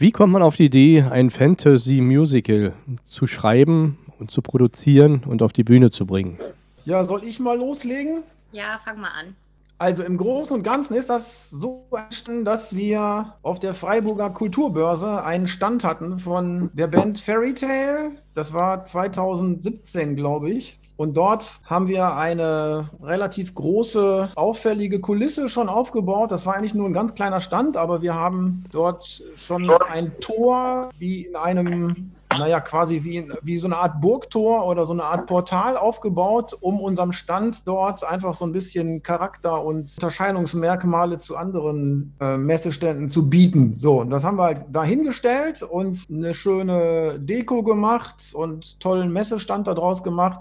[0.00, 2.72] Wie kommt man auf die Idee, ein Fantasy-Musical
[3.04, 6.38] zu schreiben und zu produzieren und auf die Bühne zu bringen?
[6.84, 8.22] Ja, soll ich mal loslegen?
[8.52, 9.34] Ja, fang mal an.
[9.80, 15.22] Also im Großen und Ganzen ist das so entstanden, dass wir auf der Freiburger Kulturbörse
[15.22, 18.10] einen Stand hatten von der Band Fairy Tale.
[18.34, 20.80] Das war 2017, glaube ich.
[20.96, 26.32] Und dort haben wir eine relativ große, auffällige Kulisse schon aufgebaut.
[26.32, 30.90] Das war eigentlich nur ein ganz kleiner Stand, aber wir haben dort schon ein Tor
[30.98, 35.26] wie in einem naja, quasi wie, wie so eine Art Burgtor oder so eine Art
[35.26, 42.14] Portal aufgebaut, um unserem Stand dort einfach so ein bisschen Charakter und Unterscheidungsmerkmale zu anderen
[42.20, 43.74] äh, Messeständen zu bieten.
[43.74, 49.66] So, und das haben wir halt dahingestellt und eine schöne Deko gemacht und tollen Messestand
[49.66, 50.40] daraus gemacht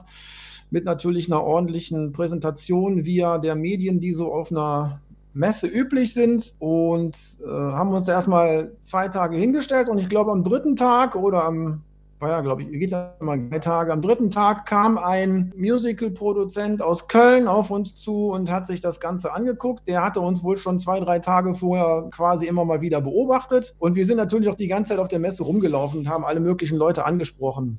[0.70, 5.00] mit natürlich einer ordentlichen Präsentation via der Medien, die so auf einer
[5.38, 7.16] Messe üblich sind und
[7.46, 11.84] äh, haben uns erstmal zwei Tage hingestellt und ich glaube am dritten Tag oder am
[12.20, 13.94] war ja, glaube ich, geht ja mal drei Tage.
[13.94, 19.00] Am dritten Tag kam ein Musical-Produzent aus Köln auf uns zu und hat sich das
[19.00, 19.88] Ganze angeguckt.
[19.88, 23.76] Der hatte uns wohl schon zwei, drei Tage vorher quasi immer mal wieder beobachtet.
[23.78, 26.40] Und wir sind natürlich auch die ganze Zeit auf der Messe rumgelaufen und haben alle
[26.40, 27.78] möglichen Leute angesprochen.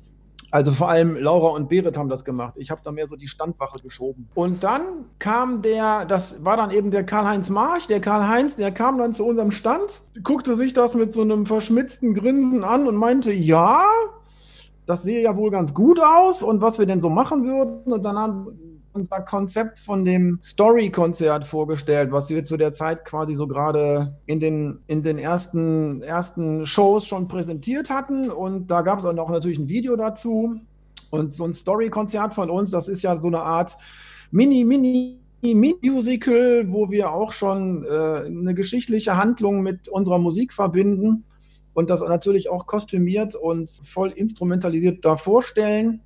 [0.51, 2.55] Also vor allem Laura und Berit haben das gemacht.
[2.57, 4.29] Ich habe da mehr so die Standwache geschoben.
[4.33, 4.81] Und dann
[5.19, 7.87] kam der, das war dann eben der Karl-Heinz March.
[7.87, 12.13] Der Karl-Heinz, der kam dann zu unserem Stand, guckte sich das mit so einem verschmitzten
[12.15, 13.83] Grinsen an und meinte, ja,
[14.87, 17.93] das sehe ja wohl ganz gut aus und was wir denn so machen würden.
[17.93, 23.33] Und dann haben unser Konzept von dem Story-Konzert vorgestellt, was wir zu der Zeit quasi
[23.35, 28.29] so gerade in den, in den ersten, ersten Shows schon präsentiert hatten.
[28.29, 30.55] Und da gab es auch natürlich ein Video dazu.
[31.11, 33.77] Und so ein Story-Konzert von uns, das ist ja so eine Art
[34.31, 41.23] Mini, Mini, Musical, wo wir auch schon äh, eine geschichtliche Handlung mit unserer Musik verbinden
[41.73, 46.01] und das natürlich auch kostümiert und voll instrumentalisiert da vorstellen.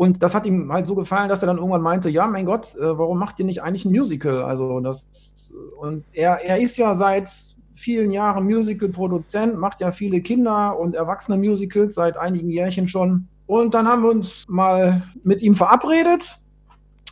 [0.00, 2.74] Und das hat ihm halt so gefallen, dass er dann irgendwann meinte, ja, mein Gott,
[2.76, 4.42] äh, warum macht ihr nicht eigentlich ein Musical?
[4.44, 7.30] Also das und er, er ist ja seit
[7.74, 13.28] vielen Jahren Musical-Produzent, macht ja viele Kinder- und Erwachsene-Musicals seit einigen Jährchen schon.
[13.44, 16.38] Und dann haben wir uns mal mit ihm verabredet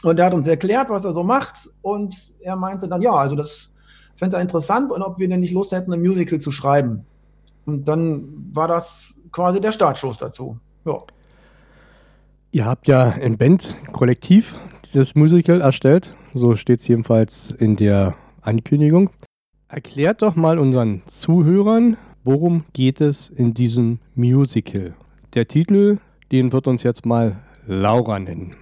[0.03, 1.69] und er hat uns erklärt, was er so macht.
[1.83, 3.71] Und er meinte dann, ja, also das
[4.17, 7.05] fände er interessant und ob wir denn nicht Lust hätten, ein Musical zu schreiben.
[7.67, 10.59] Und dann war das quasi der Startschuss dazu.
[10.87, 11.03] Ja.
[12.51, 14.59] Ihr habt ja ein Band-Kollektiv
[14.95, 16.15] das Musical erstellt.
[16.33, 19.11] So steht es jedenfalls in der Ankündigung.
[19.69, 24.95] Erklärt doch mal unseren Zuhörern, worum geht es in diesem Musical?
[25.35, 25.99] Der Titel,
[26.33, 28.57] den wird uns jetzt mal Laura nennen.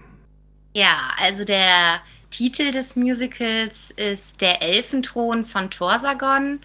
[0.74, 6.58] Ja, also der Titel des Musicals ist Der Elfenthron von Torsagon.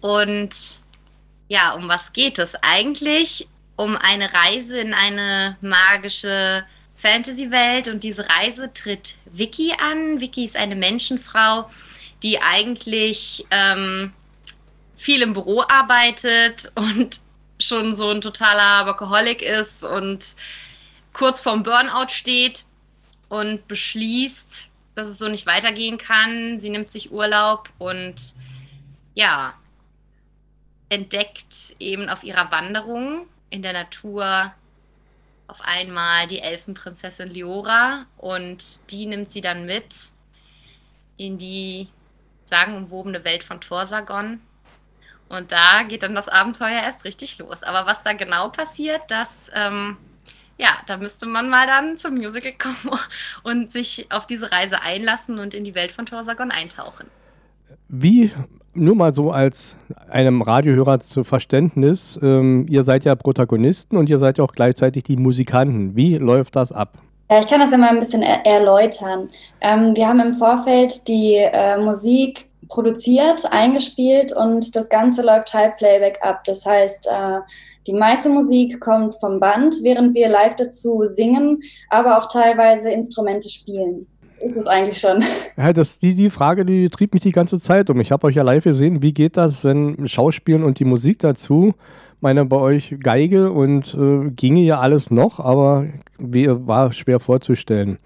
[0.00, 0.78] Und
[1.48, 3.48] ja, um was geht es eigentlich?
[3.76, 6.64] Um eine Reise in eine magische
[6.96, 10.20] Fantasy-Welt und diese Reise tritt Vicky an.
[10.20, 11.68] Vicky ist eine Menschenfrau,
[12.22, 14.12] die eigentlich ähm,
[14.96, 17.20] viel im Büro arbeitet und
[17.60, 20.24] schon so ein totaler Workaholic ist und
[21.12, 22.64] kurz vorm Burnout steht
[23.28, 26.58] und beschließt, dass es so nicht weitergehen kann.
[26.58, 28.34] Sie nimmt sich Urlaub und
[29.14, 29.54] ja,
[30.88, 34.52] entdeckt eben auf ihrer Wanderung in der Natur
[35.46, 40.10] auf einmal die Elfenprinzessin Liora und die nimmt sie dann mit
[41.16, 41.88] in die
[42.46, 44.40] sagenumwobene Welt von Torsagon.
[45.28, 47.62] Und da geht dann das Abenteuer erst richtig los.
[47.62, 49.98] Aber was da genau passiert, das, ähm,
[50.58, 52.98] ja, da müsste man mal dann zum Musical kommen
[53.44, 57.08] und sich auf diese Reise einlassen und in die Welt von Torsagon eintauchen.
[57.86, 58.32] Wie
[58.74, 59.76] nur mal so als
[60.08, 65.04] einem Radiohörer zu Verständnis, ähm, ihr seid ja Protagonisten und ihr seid ja auch gleichzeitig
[65.04, 65.96] die Musikanten.
[65.96, 66.98] Wie läuft das ab?
[67.30, 69.30] Ja, ich kann das immer ein bisschen er erläutern.
[69.60, 75.76] Ähm, wir haben im Vorfeld die äh, Musik produziert, eingespielt und das Ganze läuft halb
[75.76, 76.44] Playback ab.
[76.44, 77.40] Das heißt, äh,
[77.86, 81.60] die meiste Musik kommt vom Band, während wir live dazu singen,
[81.90, 84.06] aber auch teilweise Instrumente spielen
[84.44, 85.24] ist es eigentlich schon.
[85.56, 88.00] Ja, das, die, die Frage, die trieb mich die ganze Zeit um.
[88.00, 89.02] Ich habe euch ja live gesehen.
[89.02, 91.74] Wie geht das, wenn Schauspielen und die Musik dazu?
[92.20, 95.86] Meine bei euch Geige und äh, ginge ja alles noch, aber
[96.18, 97.98] wie, war schwer vorzustellen.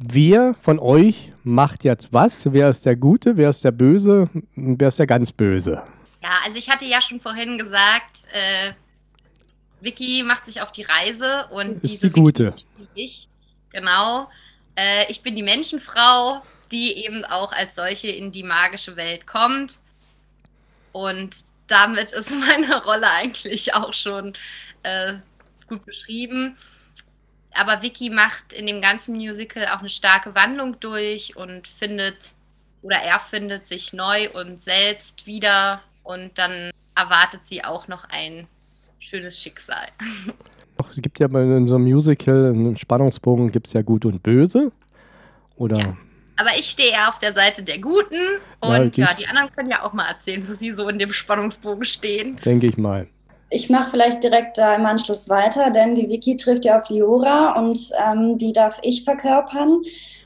[0.00, 2.52] Wer von euch macht jetzt was?
[2.52, 3.36] Wer ist der Gute?
[3.36, 4.28] Wer ist der Böse?
[4.56, 5.82] Wer ist der ganz Böse?
[6.22, 8.72] Ja, also ich hatte ja schon vorhin gesagt, äh,
[9.80, 12.54] Vicky macht sich auf die Reise und ist diese die Gute.
[12.76, 13.28] Vicky, ich,
[13.70, 14.28] genau.
[14.78, 19.80] Äh, ich bin die Menschenfrau, die eben auch als solche in die magische Welt kommt.
[20.92, 21.36] Und
[21.66, 24.34] damit ist meine Rolle eigentlich auch schon
[24.84, 25.14] äh,
[25.66, 26.56] gut beschrieben.
[27.52, 32.34] Aber Vicky macht in dem ganzen Musical auch eine starke Wandlung durch und findet
[32.82, 38.46] oder er findet sich neu und selbst wieder und dann erwartet sie auch noch ein
[39.00, 39.88] schönes Schicksal.
[40.90, 44.72] Es gibt ja bei so einem Musical, einen Spannungsbogen, gibt es ja Gut und Böse.
[45.56, 45.78] Oder?
[45.78, 45.96] Ja.
[46.36, 48.14] Aber ich stehe eher auf der Seite der Guten
[48.60, 51.12] und ja, ja, die anderen können ja auch mal erzählen, wo sie so in dem
[51.12, 52.36] Spannungsbogen stehen.
[52.44, 53.08] Denke ich mal.
[53.50, 57.58] Ich mache vielleicht direkt da im Anschluss weiter, denn die Wiki trifft ja auf Liora
[57.58, 59.82] und ähm, die darf ich verkörpern.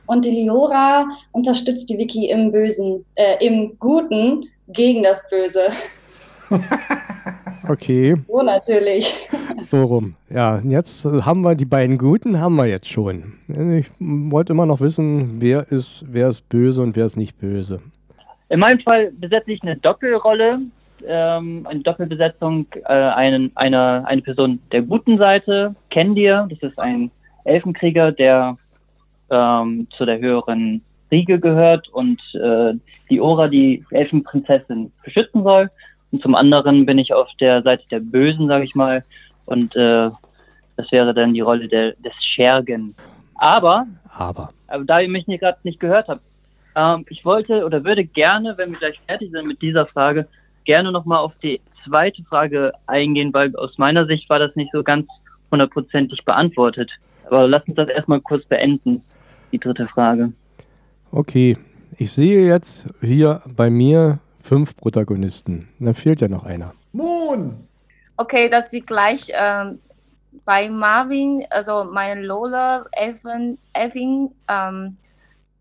[0.06, 5.68] Und die Liora unterstützt die Wiki im Bösen, äh, im Guten gegen das Böse.
[7.68, 8.16] okay.
[8.26, 9.28] So natürlich.
[9.60, 10.14] So rum.
[10.30, 13.34] Ja, jetzt haben wir die beiden Guten, haben wir jetzt schon.
[13.48, 17.80] Ich wollte immer noch wissen, wer ist, wer ist böse und wer ist nicht böse.
[18.48, 20.60] In meinem Fall besetze ich eine Doppelrolle
[21.06, 27.10] ähm, eine Doppelbesetzung, äh, einen, eine, eine Person der guten Seite, Kendir, das ist ein
[27.44, 28.56] Elfenkrieger, der
[29.30, 32.74] ähm, zu der höheren Riege gehört und äh,
[33.10, 35.70] die Ora, die Elfenprinzessin, beschützen soll.
[36.10, 39.02] Und zum anderen bin ich auf der Seite der Bösen, sage ich mal,
[39.46, 40.10] und äh,
[40.76, 42.94] das wäre dann die Rolle der, des Schergen.
[43.34, 43.86] Aber,
[44.16, 46.22] aber, aber da ihr mich gerade nicht gehört habt,
[46.74, 50.26] ähm, ich wollte oder würde gerne, wenn wir gleich fertig sind mit dieser Frage,
[50.64, 54.82] gerne nochmal auf die zweite Frage eingehen, weil aus meiner Sicht war das nicht so
[54.82, 55.06] ganz
[55.50, 56.90] hundertprozentig beantwortet.
[57.26, 59.02] Aber lass uns das erstmal kurz beenden,
[59.50, 60.32] die dritte Frage.
[61.10, 61.56] Okay,
[61.98, 65.68] ich sehe jetzt hier bei mir fünf Protagonisten.
[65.78, 66.72] Dann fehlt ja noch einer.
[66.92, 67.68] Moon!
[68.22, 69.80] Okay, dass sie gleich ähm,
[70.44, 74.96] bei Marvin, also meine Lola, Elfin, Elfin ähm,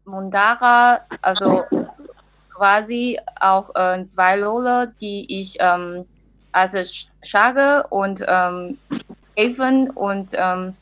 [0.06, 1.64] Mundara, also
[2.54, 6.06] quasi auch äh, zwei Rolle, die ich ähm,
[6.52, 6.78] also
[7.24, 8.78] Schage und ähm,
[9.36, 10.76] Even und ähm,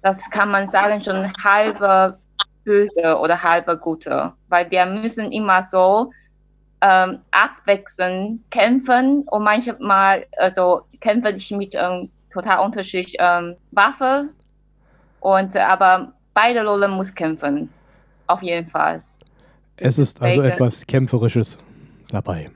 [0.00, 2.16] das kann man sagen schon halbe
[2.64, 6.12] böse oder halbe gute, weil wir müssen immer so
[6.80, 14.30] ähm, abwechselnd kämpfen und manchmal also kämpfe ich mit ähm, total unterschiedlichen ähm, Waffen
[15.20, 17.68] und aber beide Rollen muss kämpfen
[18.26, 19.00] auf jeden Fall.
[19.76, 21.58] Es ist also etwas Kämpferisches
[22.10, 22.50] dabei.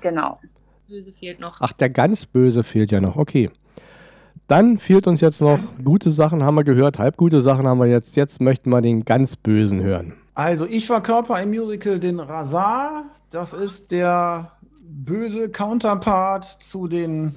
[0.00, 0.38] Genau.
[0.88, 1.60] Böse fehlt noch.
[1.60, 3.16] Ach, der ganz Böse fehlt ja noch.
[3.16, 3.50] Okay.
[4.46, 8.16] Dann fehlt uns jetzt noch gute Sachen, haben wir gehört, halbgute Sachen haben wir jetzt.
[8.16, 10.14] Jetzt möchten wir den ganz Bösen hören.
[10.34, 13.04] Also, ich verkörper im Musical den Razar.
[13.30, 14.50] Das ist der
[14.80, 17.36] böse Counterpart zu den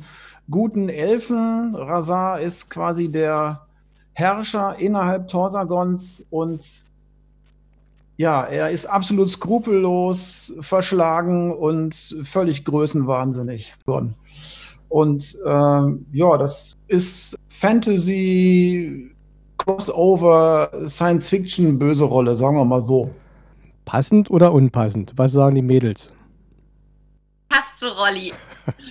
[0.49, 1.75] guten Elfen.
[1.75, 3.67] Razar ist quasi der
[4.13, 6.87] Herrscher innerhalb Torsagons und
[8.17, 14.15] ja, er ist absolut skrupellos, verschlagen und völlig größenwahnsinnig geworden.
[14.89, 19.11] Und ähm, ja, das ist Fantasy,
[19.57, 23.11] Crossover, Science Fiction, böse Rolle, sagen wir mal so.
[23.85, 25.13] Passend oder unpassend?
[25.15, 26.11] Was sagen die Mädels?
[27.49, 28.33] Passt zu Rolli.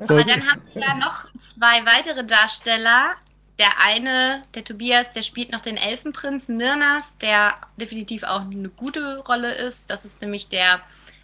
[0.00, 3.14] Aber dann haben wir ja noch zwei weitere Darsteller,
[3.58, 9.18] der eine, der Tobias, der spielt noch den Elfenprinzen Mirnas, der definitiv auch eine gute
[9.18, 9.90] Rolle ist.
[9.90, 10.80] Das ist nämlich der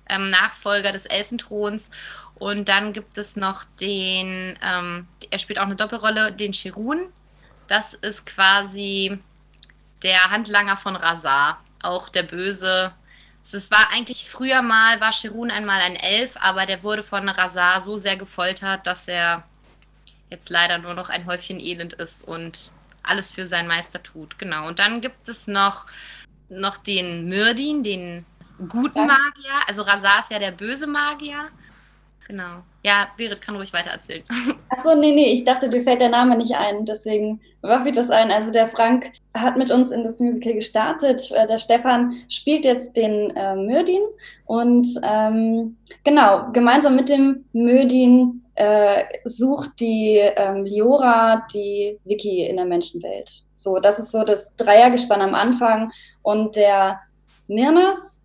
[0.08, 1.90] ähm, Nachfolger des Elfenthrons.
[2.36, 7.08] Und dann gibt es noch den, ähm, er spielt auch eine Doppelrolle, den Cherun.
[7.66, 9.18] Das ist quasi
[10.02, 12.92] der Handlanger von Razar, auch der Böse.
[13.42, 17.80] Es war eigentlich früher mal, war Cherun einmal ein Elf, aber der wurde von Razar
[17.80, 19.44] so sehr gefoltert, dass er
[20.30, 22.70] jetzt leider nur noch ein Häufchen Elend ist und
[23.02, 24.38] alles für seinen Meister tut.
[24.38, 24.68] Genau.
[24.68, 25.86] Und dann gibt es noch,
[26.48, 28.26] noch den Myrdin, den
[28.68, 29.54] guten Magier.
[29.66, 31.48] Also Razar ist ja der böse Magier.
[32.26, 32.62] Genau.
[32.82, 34.22] Ja, Berit kann ruhig weiter erzählen.
[34.70, 36.86] Achso, nee, nee, ich dachte, dir fällt der Name nicht ein.
[36.86, 38.30] Deswegen warf ich das ein.
[38.30, 41.30] Also der Frank hat mit uns in das Musical gestartet.
[41.32, 44.02] Äh, der Stefan spielt jetzt den äh, Myrdin.
[44.46, 52.56] Und ähm, genau, gemeinsam mit dem Myrdin äh, sucht die ähm, Liora die Wiki in
[52.56, 53.42] der Menschenwelt.
[53.54, 55.92] So, das ist so das Dreiergespann am Anfang.
[56.22, 57.00] Und der
[57.46, 58.19] Mirnas,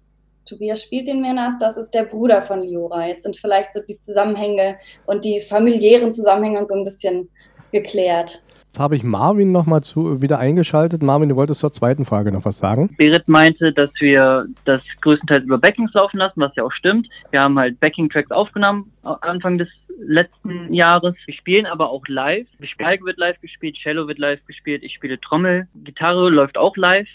[0.46, 3.08] Tobias spielt den Mirnas, das ist der Bruder von Liora.
[3.08, 4.76] Jetzt sind vielleicht so die Zusammenhänge
[5.08, 7.30] und die familiären Zusammenhänge so ein bisschen
[7.72, 8.44] geklärt.
[8.68, 11.02] Jetzt habe ich Marvin nochmal wieder eingeschaltet.
[11.02, 12.94] Marvin, du wolltest zur zweiten Frage noch was sagen.
[12.98, 17.08] Berit meinte, dass wir das größtenteils über Backings laufen lassen, was ja auch stimmt.
[17.32, 21.16] Wir haben halt Backing-Tracks aufgenommen Anfang des letzten Jahres.
[21.26, 22.48] Wir spielen aber auch live.
[22.78, 27.08] Geige wird live gespielt, Cello wird live gespielt, ich spiele Trommel, Gitarre läuft auch live.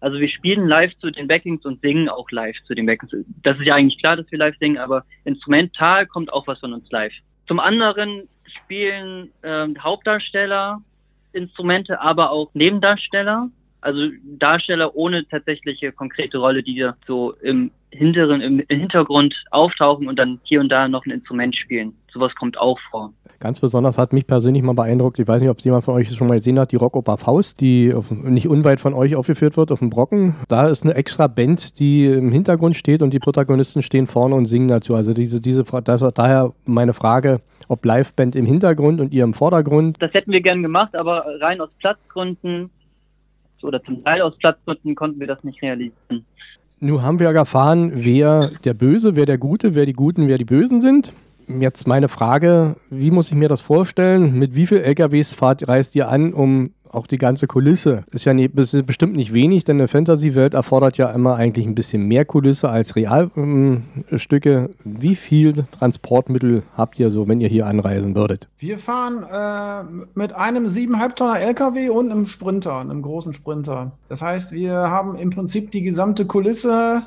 [0.00, 3.12] Also wir spielen live zu den Backings und singen auch live zu den Backings.
[3.42, 6.72] Das ist ja eigentlich klar, dass wir live singen, aber instrumental kommt auch was von
[6.72, 7.12] uns live.
[7.46, 10.80] Zum anderen spielen ähm, Hauptdarsteller
[11.32, 13.50] Instrumente, aber auch Nebendarsteller.
[13.88, 14.00] Also
[14.38, 20.60] Darsteller ohne tatsächliche konkrete Rolle, die so im hinteren, im Hintergrund auftauchen und dann hier
[20.60, 21.94] und da noch ein Instrument spielen.
[22.12, 23.14] Sowas kommt auch vor.
[23.40, 26.10] Ganz besonders hat mich persönlich mal beeindruckt, ich weiß nicht, ob es jemand von euch
[26.10, 29.72] schon mal gesehen hat, die Rockoper Faust, die auf, nicht unweit von euch aufgeführt wird,
[29.72, 30.34] auf dem Brocken.
[30.48, 34.46] Da ist eine extra Band, die im Hintergrund steht und die Protagonisten stehen vorne und
[34.46, 34.94] singen dazu.
[34.94, 39.96] Also diese, diese, das, daher meine Frage, ob Liveband im Hintergrund und ihr im Vordergrund.
[40.00, 42.70] Das hätten wir gern gemacht, aber rein aus Platzgründen
[43.64, 46.24] oder zum Teil aus Platzgründen konnten wir das nicht realisieren.
[46.80, 50.44] Nun haben wir erfahren, wer der Böse, wer der Gute, wer die Guten, wer die
[50.44, 51.12] Bösen sind.
[51.48, 54.38] Jetzt meine Frage, wie muss ich mir das vorstellen?
[54.38, 58.04] Mit wie vielen LKWs fahrt, reist ihr an, um auch die ganze Kulisse?
[58.10, 61.74] Ist ja nie, ist bestimmt nicht wenig, denn eine Fantasy-Welt erfordert ja immer eigentlich ein
[61.74, 64.50] bisschen mehr Kulisse als Realstücke.
[64.50, 68.48] Ähm, wie viel Transportmittel habt ihr so, wenn ihr hier anreisen würdet?
[68.58, 73.92] Wir fahren äh, mit einem 7,5 Tonner LKW und einem Sprinter, einem großen Sprinter.
[74.08, 77.06] Das heißt, wir haben im Prinzip die gesamte Kulisse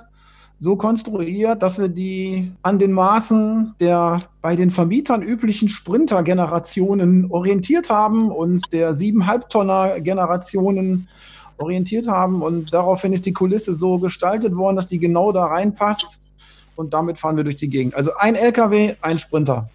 [0.61, 7.89] so konstruiert, dass wir die an den Maßen der bei den Vermietern üblichen Sprinter-Generationen orientiert
[7.89, 11.07] haben und der 7,5 Tonner Generationen
[11.57, 12.43] orientiert haben.
[12.43, 16.21] Und daraufhin ist die Kulisse so gestaltet worden, dass die genau da reinpasst.
[16.75, 17.95] Und damit fahren wir durch die Gegend.
[17.95, 19.67] Also ein LKW, ein Sprinter.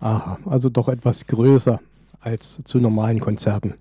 [0.00, 1.80] Aha, also doch etwas größer
[2.20, 3.74] als zu normalen Konzerten.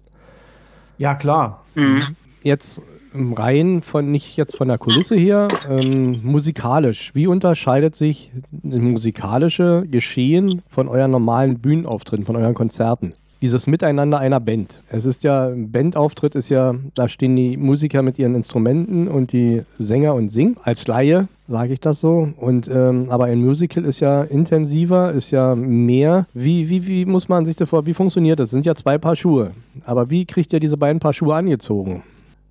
[0.97, 1.65] Ja, klar.
[1.75, 2.15] Mhm.
[2.41, 2.81] Jetzt
[3.13, 7.11] rein von, nicht jetzt von der Kulisse her, ähm, musikalisch.
[7.13, 13.13] Wie unterscheidet sich das musikalische Geschehen von euren normalen Bühnenauftritten, von euren Konzerten?
[13.41, 14.83] Dieses Miteinander einer Band.
[14.89, 19.33] Es ist ja, ein Bandauftritt ist ja, da stehen die Musiker mit ihren Instrumenten und
[19.33, 20.57] die Sänger und singen.
[20.61, 22.29] Als Laie sage ich das so.
[22.37, 26.27] Und ähm, aber ein Musical ist ja intensiver, ist ja mehr.
[26.35, 28.49] Wie, wie, wie muss man sich das vor, wie funktioniert das?
[28.49, 29.51] Es sind ja zwei Paar Schuhe.
[29.85, 32.03] Aber wie kriegt ihr diese beiden Paar Schuhe angezogen?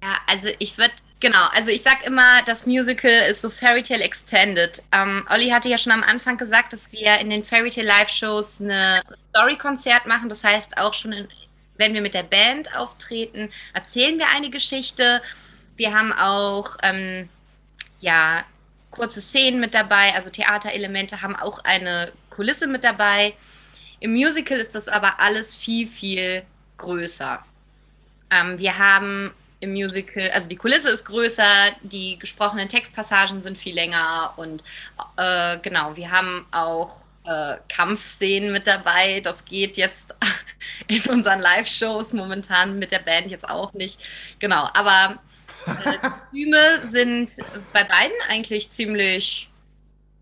[0.03, 4.03] Ja, also ich würde, genau, also ich sag immer, das Musical ist so Fairy Tale
[4.03, 4.83] Extended.
[4.93, 8.63] Ähm, Olli hatte ja schon am Anfang gesagt, dass wir in den Fairy Tale Live-Shows
[8.63, 10.29] eine Story-Konzert machen.
[10.29, 11.29] Das heißt, auch schon, in,
[11.77, 15.23] wenn wir mit der Band auftreten, erzählen wir eine Geschichte.
[15.77, 17.29] Wir haben auch, ähm,
[18.01, 18.45] ja,
[18.91, 23.35] kurze Szenen mit dabei, also Theaterelemente haben auch eine Kulisse mit dabei.
[24.01, 26.43] Im Musical ist das aber alles viel, viel
[26.79, 27.45] größer.
[28.31, 31.45] Ähm, wir haben im Musical, also die Kulisse ist größer,
[31.83, 34.65] die gesprochenen Textpassagen sind viel länger und
[35.17, 39.21] äh, genau, wir haben auch äh, Kampfszenen mit dabei.
[39.21, 40.15] Das geht jetzt
[40.89, 44.01] in unseren Live-Shows momentan mit der Band jetzt auch nicht.
[44.39, 45.21] Genau, aber
[45.67, 47.33] äh, Kostüme sind
[47.73, 49.51] bei beiden eigentlich ziemlich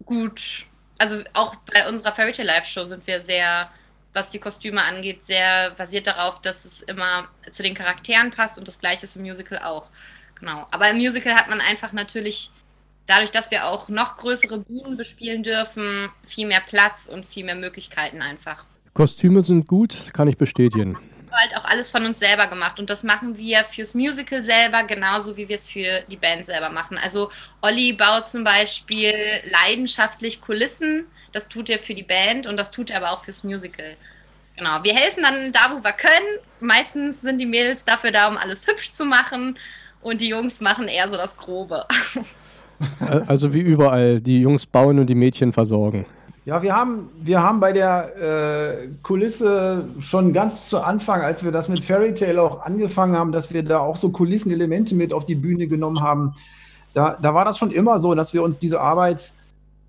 [0.04, 0.66] gut.
[0.99, 3.71] Also auch bei unserer Fairy Tale Live-Show sind wir sehr
[4.18, 8.66] was die Kostüme angeht, sehr basiert darauf, dass es immer zu den Charakteren passt und
[8.66, 9.88] das gleiche ist im Musical auch.
[10.38, 10.66] Genau.
[10.70, 12.50] Aber im Musical hat man einfach natürlich,
[13.06, 17.54] dadurch, dass wir auch noch größere Bühnen bespielen dürfen, viel mehr Platz und viel mehr
[17.54, 18.66] Möglichkeiten einfach.
[18.92, 20.98] Kostüme sind gut, kann ich bestätigen
[21.32, 25.37] halt auch alles von uns selber gemacht und das machen wir fürs Musical selber genauso
[25.37, 26.99] wie wir es für die Band selber machen.
[27.02, 27.30] Also
[27.61, 29.12] Olli baut zum Beispiel
[29.44, 33.44] leidenschaftlich Kulissen, das tut er für die Band und das tut er aber auch fürs
[33.44, 33.97] Musical.
[34.56, 36.38] Genau, wir helfen dann da, wo wir können.
[36.61, 39.56] Meistens sind die Mädels dafür da, um alles hübsch zu machen
[40.02, 41.87] und die Jungs machen eher so das Grobe.
[43.26, 46.06] Also wie überall, die Jungs bauen und die Mädchen versorgen.
[46.49, 51.52] Ja, wir haben, wir haben bei der äh, Kulisse schon ganz zu Anfang, als wir
[51.52, 55.26] das mit Fairy Tale auch angefangen haben, dass wir da auch so Kulissenelemente mit auf
[55.26, 56.33] die Bühne genommen haben.
[56.95, 59.35] Da, da war das schon immer so, dass wir uns diese Arbeit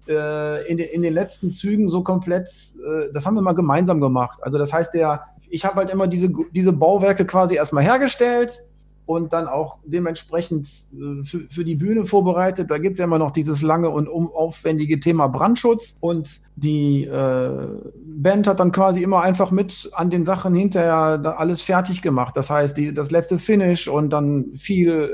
[0.09, 4.01] äh, in, de, in den letzten Zügen so komplett, äh, das haben wir mal gemeinsam
[4.01, 4.39] gemacht.
[4.41, 8.65] Also das heißt, der, ich habe halt immer diese, diese Bauwerke quasi erstmal hergestellt,
[9.09, 12.69] und dann auch dementsprechend äh, für, für die Bühne vorbereitet.
[12.69, 15.97] Da gibt es ja immer noch dieses lange und aufwendige Thema Brandschutz.
[15.99, 17.67] Und die äh,
[18.05, 20.95] Band hat dann quasi immer einfach mit an den Sachen hinterher
[21.39, 22.37] alles fertig gemacht.
[22.37, 25.11] Das heißt, die, das letzte Finish und dann viel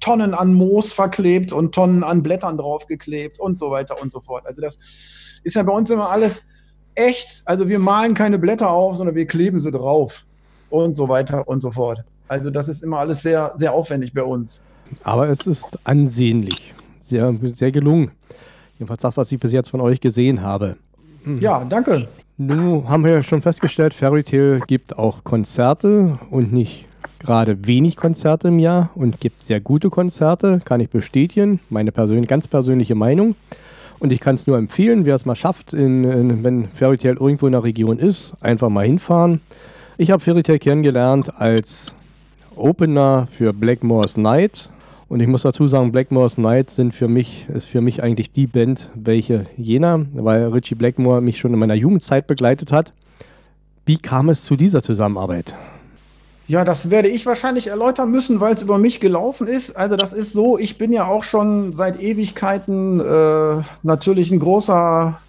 [0.00, 4.46] Tonnen an Moos verklebt und Tonnen an Blättern draufgeklebt und so weiter und so fort.
[4.46, 4.78] Also das
[5.44, 6.46] ist ja bei uns immer alles
[6.94, 7.42] echt.
[7.44, 10.24] Also wir malen keine Blätter auf, sondern wir kleben sie drauf
[10.70, 12.04] und so weiter und so fort.
[12.28, 14.62] Also das ist immer alles sehr, sehr aufwendig bei uns.
[15.02, 16.74] Aber es ist ansehnlich.
[17.00, 18.10] Sehr, sehr gelungen.
[18.78, 20.76] Jedenfalls das, was ich bis jetzt von euch gesehen habe.
[21.24, 21.40] Hm.
[21.40, 22.08] Ja, danke.
[22.36, 26.86] Nun haben wir schon festgestellt, Fairy Tale gibt auch Konzerte und nicht
[27.18, 31.58] gerade wenig Konzerte im Jahr und gibt sehr gute Konzerte, kann ich bestätigen.
[31.68, 33.34] Meine persön ganz persönliche Meinung.
[33.98, 37.16] Und ich kann es nur empfehlen, wer es mal schafft, in, in, wenn Fairy Tale
[37.18, 39.40] irgendwo in der Region ist, einfach mal hinfahren.
[39.96, 41.96] Ich habe Fairy Tale kennengelernt als
[42.58, 44.70] Opener für Blackmore's Night.
[45.08, 48.46] Und ich muss dazu sagen, Blackmore's Night sind für mich, ist für mich eigentlich die
[48.46, 52.92] Band, welche jener, weil Richie Blackmore mich schon in meiner Jugendzeit begleitet hat.
[53.86, 55.54] Wie kam es zu dieser Zusammenarbeit?
[56.46, 59.76] Ja, das werde ich wahrscheinlich erläutern müssen, weil es über mich gelaufen ist.
[59.76, 65.20] Also das ist so, ich bin ja auch schon seit Ewigkeiten äh, natürlich ein großer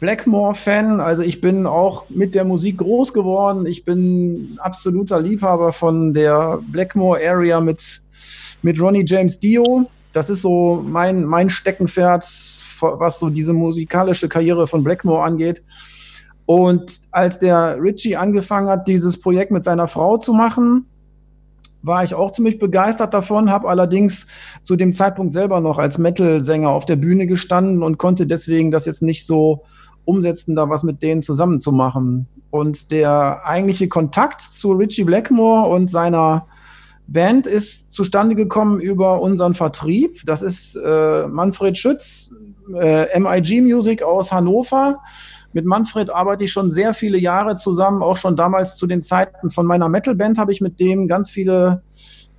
[0.00, 1.00] Blackmore-Fan.
[1.00, 3.66] Also ich bin auch mit der Musik groß geworden.
[3.66, 8.02] Ich bin absoluter Liebhaber von der Blackmore-Area mit,
[8.62, 9.88] mit Ronnie James Dio.
[10.12, 12.24] Das ist so mein, mein Steckenpferd,
[12.80, 15.62] was so diese musikalische Karriere von Blackmore angeht.
[16.44, 20.86] Und als der Richie angefangen hat, dieses Projekt mit seiner Frau zu machen,
[21.82, 24.26] war ich auch ziemlich begeistert davon, habe allerdings
[24.62, 28.86] zu dem Zeitpunkt selber noch als Metal-Sänger auf der Bühne gestanden und konnte deswegen das
[28.86, 29.64] jetzt nicht so
[30.06, 32.26] umsetzen, da was mit denen zusammen zu machen.
[32.50, 36.46] Und der eigentliche Kontakt zu Richie Blackmore und seiner
[37.06, 40.22] Band ist zustande gekommen über unseren Vertrieb.
[40.24, 42.32] Das ist äh, Manfred Schütz,
[42.74, 45.00] äh, MIG Music aus Hannover.
[45.52, 49.50] Mit Manfred arbeite ich schon sehr viele Jahre zusammen, auch schon damals zu den Zeiten
[49.50, 51.82] von meiner Metalband habe ich mit dem ganz viele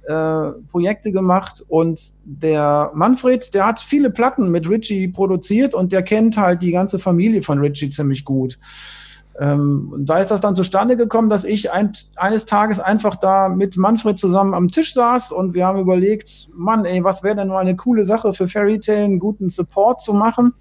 [0.08, 6.02] äh, Projekte gemacht und der Manfred, der hat viele Platten mit Richie produziert und der
[6.02, 8.58] kennt halt die ganze Familie von Richie ziemlich gut.
[9.40, 13.50] Ähm, und da ist das dann zustande gekommen, dass ich ein, eines Tages einfach da
[13.50, 17.50] mit Manfred zusammen am Tisch saß und wir haben überlegt, Mann, ey, was wäre denn
[17.50, 20.54] mal eine coole Sache für Fairy Tale, einen guten Support zu machen?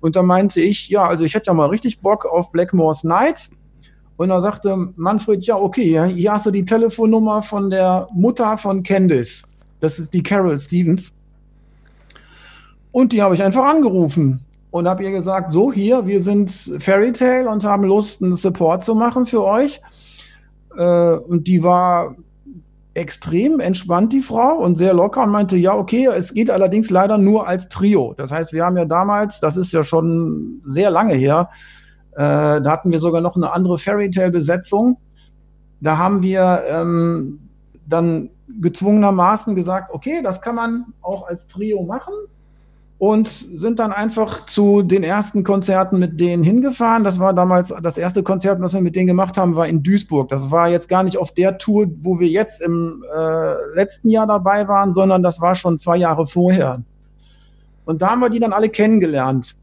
[0.00, 3.50] Und da meinte ich, ja, also ich hätte ja mal richtig Bock auf Blackmore's Night.
[4.16, 8.82] Und da sagte Manfred, ja, okay, hier hast du die Telefonnummer von der Mutter von
[8.82, 9.42] Candice.
[9.80, 11.14] Das ist die Carol Stevens.
[12.92, 14.40] Und die habe ich einfach angerufen
[14.70, 18.84] und habe ihr gesagt, so hier, wir sind Fairy Tale und haben Lust, einen Support
[18.84, 19.80] zu machen für euch.
[20.76, 22.14] Äh, und die war
[22.94, 27.18] extrem entspannt, die Frau, und sehr locker und meinte, ja, okay, es geht allerdings leider
[27.18, 28.14] nur als Trio.
[28.16, 31.50] Das heißt, wir haben ja damals, das ist ja schon sehr lange her,
[32.16, 34.98] äh, da hatten wir sogar noch eine andere Fairy Tale-Besetzung.
[35.80, 37.40] Da haben wir ähm,
[37.86, 42.14] dann gezwungenermaßen gesagt, okay, das kann man auch als Trio machen
[42.98, 47.04] und sind dann einfach zu den ersten Konzerten mit denen hingefahren.
[47.04, 50.28] Das war damals das erste Konzert, was wir mit denen gemacht haben, war in Duisburg.
[50.28, 54.26] Das war jetzt gar nicht auf der Tour, wo wir jetzt im äh, letzten Jahr
[54.26, 56.82] dabei waren, sondern das war schon zwei Jahre vorher.
[57.84, 59.56] Und da haben wir die dann alle kennengelernt.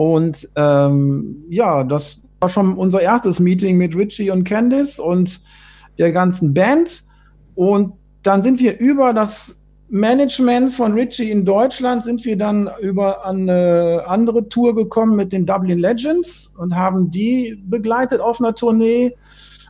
[0.00, 5.42] Und ähm, ja, das war schon unser erstes Meeting mit Richie und Candice und
[5.98, 7.04] der ganzen Band.
[7.54, 9.58] Und dann sind wir über das
[9.90, 15.44] Management von Richie in Deutschland sind wir dann über eine andere Tour gekommen mit den
[15.44, 19.14] Dublin Legends und haben die begleitet auf einer Tournee,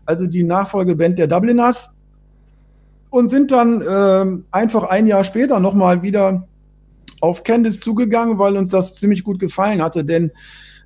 [0.06, 1.92] also die Nachfolgeband der Dubliners
[3.08, 6.46] und sind dann äh, einfach ein Jahr später nochmal wieder
[7.20, 10.32] auf Candice zugegangen, weil uns das ziemlich gut gefallen hatte, denn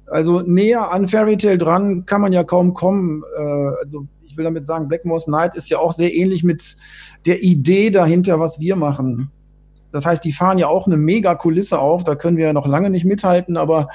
[0.07, 3.23] also näher an Fairy Tale dran kann man ja kaum kommen.
[3.37, 6.77] Äh, also ich will damit sagen, Blackmore's Night ist ja auch sehr ähnlich mit
[7.27, 9.31] der Idee dahinter, was wir machen.
[9.93, 12.67] Das heißt, die fahren ja auch eine mega Kulisse auf, da können wir ja noch
[12.67, 13.89] lange nicht mithalten, aber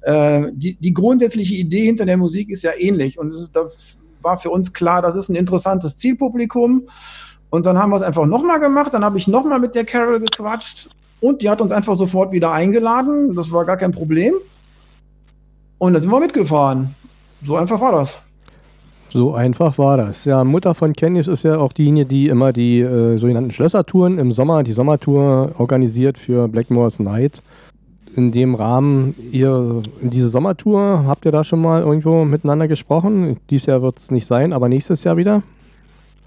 [0.00, 3.18] äh, die, die grundsätzliche Idee hinter der Musik ist ja ähnlich.
[3.18, 6.88] Und ist, das war für uns klar, das ist ein interessantes Zielpublikum.
[7.50, 10.20] Und dann haben wir es einfach nochmal gemacht, dann habe ich nochmal mit der Carol
[10.20, 10.88] gequatscht
[11.22, 13.34] und die hat uns einfach sofort wieder eingeladen.
[13.34, 14.34] Das war gar kein Problem.
[15.78, 16.94] Und dann sind wir mitgefahren.
[17.44, 18.18] So einfach war das.
[19.08, 20.24] So einfach war das.
[20.24, 24.32] Ja, Mutter von Candice ist ja auch diejenige, die immer die äh, sogenannten Schlössertouren im
[24.32, 27.42] Sommer, die Sommertour organisiert für Blackmore's Night.
[28.16, 33.36] In dem Rahmen, ihr, diese Sommertour, habt ihr da schon mal irgendwo miteinander gesprochen?
[33.48, 35.42] Dieses Jahr wird es nicht sein, aber nächstes Jahr wieder?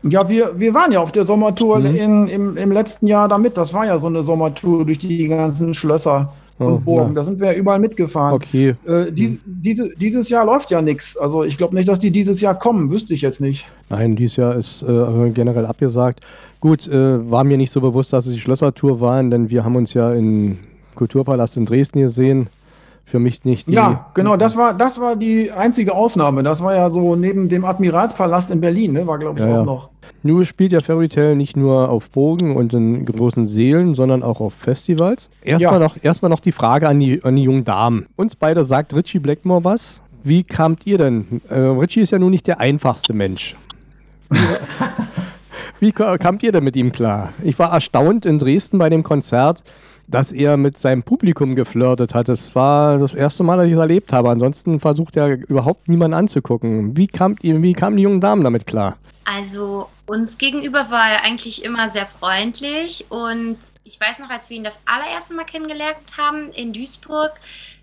[0.07, 1.95] Ja, wir, wir waren ja auf der Sommertour mhm.
[1.95, 3.57] in, im, im letzten Jahr damit.
[3.57, 7.09] Das war ja so eine Sommertour durch die ganzen Schlösser und oh, Burgen.
[7.09, 7.15] Ja.
[7.15, 8.35] Da sind wir ja überall mitgefahren.
[8.35, 8.75] Okay.
[8.85, 9.39] Äh, die, hm.
[9.45, 11.17] diese, dieses Jahr läuft ja nichts.
[11.17, 12.91] Also ich glaube nicht, dass die dieses Jahr kommen.
[12.91, 13.67] Wüsste ich jetzt nicht.
[13.89, 16.21] Nein, dieses Jahr ist äh, generell abgesagt.
[16.59, 19.75] Gut, äh, war mir nicht so bewusst, dass es die Schlössertour waren, denn wir haben
[19.75, 20.59] uns ja im
[20.93, 22.47] Kulturpalast in Dresden gesehen
[23.05, 23.69] für mich nicht.
[23.69, 26.41] ja, genau, das war, das war die einzige Aufnahme.
[26.41, 29.05] Das war ja so neben dem Admiralspalast in Berlin, ne?
[29.05, 29.89] war glaube ich ja, auch noch.
[30.23, 34.41] Nur spielt ja Fairy Tale nicht nur auf Bogen und in großen Seelen, sondern auch
[34.41, 35.29] auf Festivals.
[35.43, 35.79] Erstmal ja.
[35.79, 38.07] noch, erstmal noch die Frage an die, an die jungen Damen.
[38.15, 40.01] Uns beide sagt Richie Blackmore was.
[40.23, 41.41] Wie kamt ihr denn?
[41.47, 43.55] Äh, Richie ist ja nun nicht der einfachste Mensch.
[45.79, 47.33] Wie kamt ihr denn mit ihm klar?
[47.43, 49.63] Ich war erstaunt in Dresden bei dem Konzert,
[50.07, 52.29] dass er mit seinem Publikum geflirtet hat.
[52.29, 54.29] Das war das erste Mal, dass ich es erlebt habe.
[54.29, 56.95] Ansonsten versucht er überhaupt niemanden anzugucken.
[56.95, 58.97] Wie, kamt wie kamen die jungen Damen damit klar?
[59.25, 64.57] Also uns gegenüber war er eigentlich immer sehr freundlich und ich weiß noch, als wir
[64.57, 67.31] ihn das allererste Mal kennengelernt haben in Duisburg,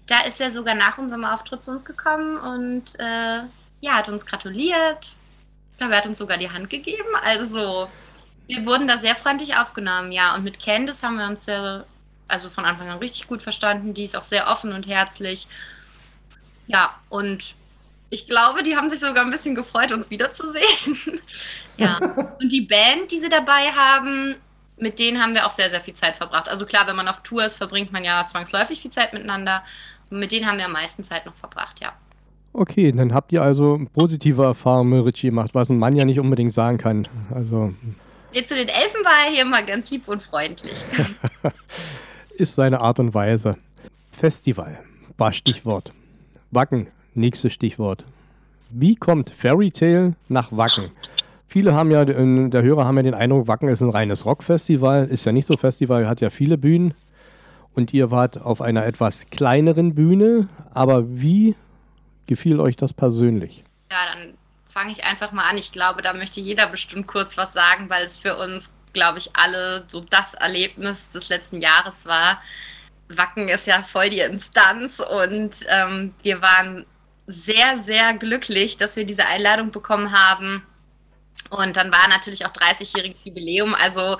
[0.06, 3.42] da ist er sogar nach unserem Auftritt zu uns gekommen und äh,
[3.80, 5.16] ja, hat uns gratuliert.
[5.72, 7.02] Ich glaube, er hat uns sogar die Hand gegeben.
[7.24, 7.88] Also
[8.46, 10.34] wir wurden da sehr freundlich aufgenommen, ja.
[10.36, 11.84] Und mit Candice haben wir uns sehr,
[12.32, 13.94] also von Anfang an richtig gut verstanden.
[13.94, 15.46] Die ist auch sehr offen und herzlich.
[16.66, 17.54] Ja, und
[18.10, 21.20] ich glaube, die haben sich sogar ein bisschen gefreut, uns wiederzusehen.
[21.76, 21.98] ja.
[22.40, 24.36] Und die Band, die sie dabei haben,
[24.76, 26.48] mit denen haben wir auch sehr, sehr viel Zeit verbracht.
[26.48, 29.62] Also klar, wenn man auf Tour ist, verbringt man ja zwangsläufig viel Zeit miteinander.
[30.10, 31.92] Und mit denen haben wir am meisten Zeit noch verbracht, ja.
[32.52, 36.20] Okay, dann habt ihr also positive Erfahrungen mit Richie gemacht, was ein Mann ja nicht
[36.20, 37.08] unbedingt sagen kann.
[37.34, 37.72] Also.
[38.34, 40.84] Nee, zu den Elfen war er hier immer ganz lieb und freundlich.
[42.36, 43.56] Ist seine Art und Weise.
[44.10, 44.80] Festival
[45.18, 45.92] war Stichwort.
[46.50, 48.04] Wacken Nächstes Stichwort.
[48.70, 50.92] Wie kommt Fairy Tale nach Wacken?
[51.46, 55.04] Viele haben ja, der Hörer haben ja den Eindruck, Wacken ist ein reines Rockfestival.
[55.04, 56.94] Ist ja nicht so Festival, hat ja viele Bühnen.
[57.74, 60.48] Und ihr wart auf einer etwas kleineren Bühne.
[60.72, 61.54] Aber wie
[62.26, 63.62] gefiel euch das persönlich?
[63.90, 64.34] Ja, dann
[64.66, 65.58] fange ich einfach mal an.
[65.58, 69.30] Ich glaube, da möchte jeder bestimmt kurz was sagen, weil es für uns, glaube ich,
[69.34, 72.42] alle so das Erlebnis des letzten Jahres war.
[73.08, 76.86] Wacken ist ja voll die Instanz und ähm, wir waren
[77.26, 80.66] sehr, sehr glücklich, dass wir diese Einladung bekommen haben.
[81.50, 83.74] Und dann war natürlich auch 30-jähriges Jubiläum.
[83.74, 84.18] Also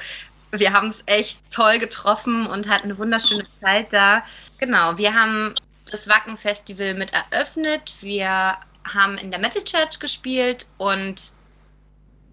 [0.50, 4.22] wir haben es echt toll getroffen und hatten eine wunderschöne Zeit da.
[4.58, 5.54] Genau, wir haben
[5.90, 7.92] das Wacken-Festival mit eröffnet.
[8.00, 8.56] Wir
[8.92, 11.32] haben in der Metal Church gespielt und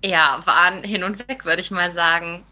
[0.03, 2.45] ja, waren hin und weg, würde ich mal sagen.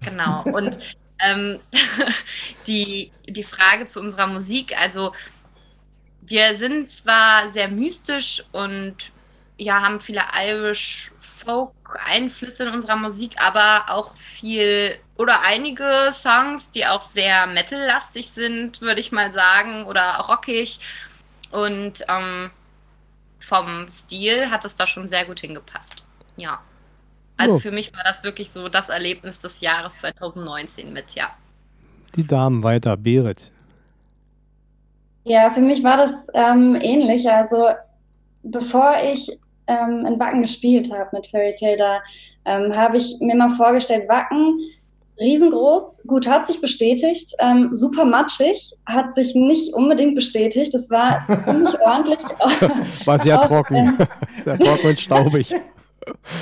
[0.00, 0.42] Genau.
[0.44, 0.78] Und
[1.20, 1.60] ähm,
[2.66, 5.12] die, die Frage zu unserer Musik, also
[6.22, 9.12] wir sind zwar sehr mystisch und
[9.56, 11.72] ja, haben viele Irish Folk
[12.04, 18.80] Einflüsse in unserer Musik, aber auch viel oder einige Songs, die auch sehr metal-lastig sind,
[18.80, 20.80] würde ich mal sagen, oder rockig.
[21.50, 22.50] Und ähm,
[23.40, 26.02] vom Stil hat es da schon sehr gut hingepasst.
[26.36, 26.60] Ja.
[27.42, 27.58] Also oh.
[27.58, 31.30] für mich war das wirklich so das Erlebnis des Jahres 2019 mit, ja.
[32.14, 33.50] Die Damen weiter, Berit.
[35.24, 37.28] Ja, für mich war das ähm, ähnlich.
[37.28, 37.68] Also
[38.42, 39.28] bevor ich
[39.66, 42.00] ähm, in Wacken gespielt habe mit Fairy Tale, da
[42.44, 44.58] ähm, habe ich mir mal vorgestellt, Wacken,
[45.18, 50.74] riesengroß, gut, hat sich bestätigt, ähm, super matschig, hat sich nicht unbedingt bestätigt.
[50.74, 52.18] Das war ziemlich ordentlich.
[53.04, 53.98] War sehr trocken,
[54.44, 55.52] sehr trocken und staubig.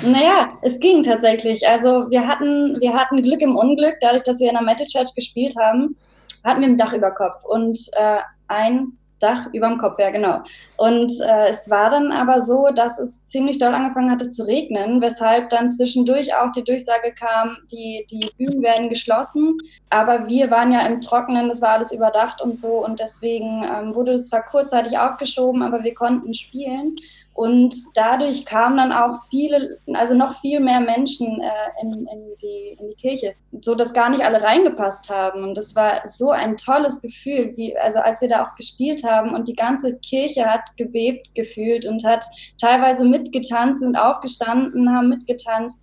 [0.03, 1.67] Naja, es ging tatsächlich.
[1.67, 5.13] Also wir hatten, wir hatten Glück im Unglück, dadurch, dass wir in der Metal Church
[5.15, 5.95] gespielt haben,
[6.43, 7.43] hatten wir ein Dach über Kopf.
[7.45, 10.41] Und äh, ein Dach über dem Kopf, ja genau.
[10.77, 15.01] Und äh, es war dann aber so, dass es ziemlich doll angefangen hatte zu regnen,
[15.01, 19.57] weshalb dann zwischendurch auch die Durchsage kam, die, die Bühnen werden geschlossen.
[19.89, 23.93] Aber wir waren ja im Trockenen, das war alles überdacht und so und deswegen ähm,
[23.95, 26.95] wurde es zwar kurzzeitig aufgeschoben, aber wir konnten spielen.
[27.33, 32.77] Und dadurch kamen dann auch viele, also noch viel mehr Menschen äh, in, in, die,
[32.77, 35.43] in die Kirche, so dass gar nicht alle reingepasst haben.
[35.43, 39.33] Und das war so ein tolles Gefühl, wie, also als wir da auch gespielt haben
[39.33, 42.25] und die ganze Kirche hat gebebt gefühlt und hat
[42.59, 45.81] teilweise mitgetanzt und aufgestanden, haben mitgetanzt.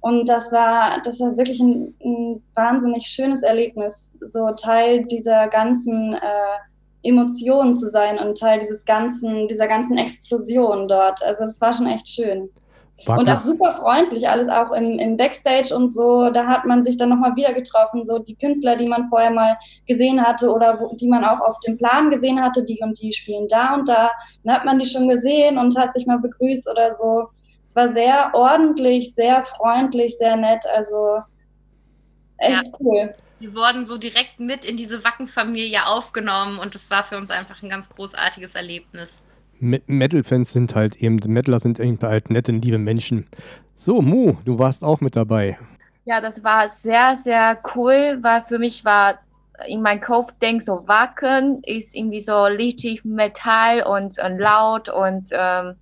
[0.00, 6.14] Und das war, das war wirklich ein, ein wahnsinnig schönes Erlebnis, so Teil dieser ganzen
[6.14, 6.58] äh,
[7.02, 11.22] Emotionen zu sein und Teil dieses ganzen, dieser ganzen Explosion dort.
[11.24, 12.50] Also das war schon echt schön.
[13.06, 13.20] Wagner.
[13.20, 16.28] Und auch super freundlich, alles auch im, im Backstage und so.
[16.28, 18.04] Da hat man sich dann nochmal wieder getroffen.
[18.04, 21.58] So die Künstler, die man vorher mal gesehen hatte oder wo, die man auch auf
[21.66, 24.10] dem Plan gesehen hatte, die und die spielen da und da.
[24.44, 27.28] Dann hat man die schon gesehen und hat sich mal begrüßt oder so.
[27.64, 30.64] Es war sehr ordentlich, sehr freundlich, sehr nett.
[30.74, 31.20] Also
[32.36, 32.72] echt ja.
[32.80, 37.30] cool wir wurden so direkt mit in diese Wacken-Familie aufgenommen und das war für uns
[37.30, 39.24] einfach ein ganz großartiges Erlebnis.
[39.60, 43.26] Metal-Fans sind halt eben, Metaler sind eben halt nette, liebe Menschen.
[43.76, 45.58] So, Mu, du warst auch mit dabei.
[46.04, 49.18] Ja, das war sehr, sehr cool, weil für mich war
[49.66, 55.26] in meinem Kopf denk so Wacken ist irgendwie so richtig Metall und, und laut und
[55.32, 55.74] ähm,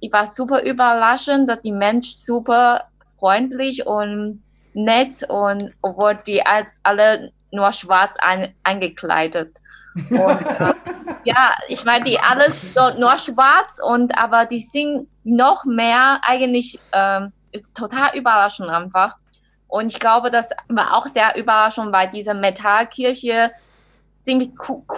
[0.00, 2.88] ich war super überraschend, dass die Menschen super
[3.20, 4.42] freundlich und
[4.74, 9.58] nett und obwohl die als alle nur schwarz ein, eingekleidet.
[9.94, 10.74] Und, äh,
[11.24, 16.78] ja, ich meine, die alles so nur schwarz und aber die sind noch mehr eigentlich
[16.92, 17.32] ähm,
[17.74, 19.16] total überraschend einfach.
[19.68, 23.52] Und ich glaube, das war auch sehr überraschend, weil diese Metallkirche
[24.22, 24.50] ziemlich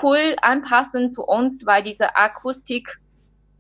[0.02, 2.98] cool anpassen zu uns, weil diese Akustik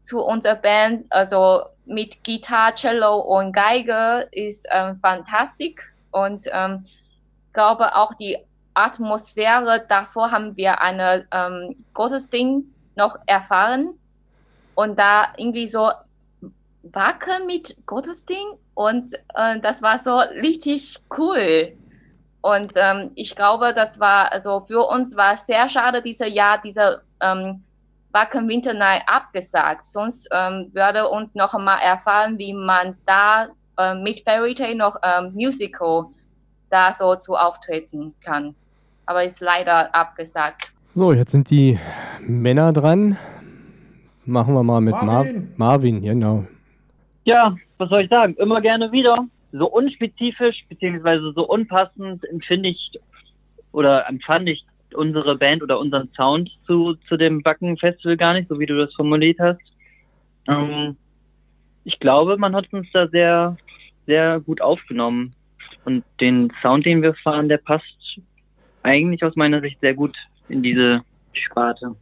[0.00, 5.93] zu unserer Band, also mit Gitarre, Cello und Geige, ist ähm, fantastisch.
[6.14, 6.86] Und ähm,
[7.52, 8.38] glaube auch die
[8.72, 13.98] Atmosphäre, davor haben wir eine ähm, Gottesding noch erfahren.
[14.76, 15.90] Und da irgendwie so
[16.82, 21.72] Wacke mit Gottesding und äh, das war so richtig cool.
[22.40, 27.02] Und ähm, ich glaube, das war, also für uns war sehr schade, dieses Jahr, diese
[27.20, 27.64] ähm,
[28.12, 29.86] Wacken Winter Night abgesagt.
[29.86, 34.96] Sonst ähm, würde uns noch einmal erfahren, wie man da äh, mit Fairy Tale noch
[35.02, 36.06] ähm, Musical
[36.70, 38.54] da so zu auftreten kann.
[39.06, 40.72] Aber ist leider abgesagt.
[40.90, 41.78] So, jetzt sind die
[42.20, 43.16] Männer dran.
[44.24, 45.52] Machen wir mal mit Marvin.
[45.56, 46.44] Mar Marvin, genau.
[47.24, 48.34] Ja, was soll ich sagen?
[48.36, 49.26] Immer gerne wieder.
[49.52, 52.92] So unspezifisch beziehungsweise so unpassend empfinde ich
[53.72, 58.58] oder empfand ich unsere Band oder unseren Sound zu, zu dem Backen-Festival gar nicht, so
[58.58, 59.60] wie du das formuliert hast.
[60.48, 60.96] Ähm,
[61.84, 63.56] ich glaube, man hat uns da sehr,
[64.06, 65.30] sehr gut aufgenommen.
[65.84, 68.18] Und den Sound, den wir fahren, der passt
[68.82, 70.16] eigentlich aus meiner Sicht sehr gut
[70.48, 71.94] in diese Sparte.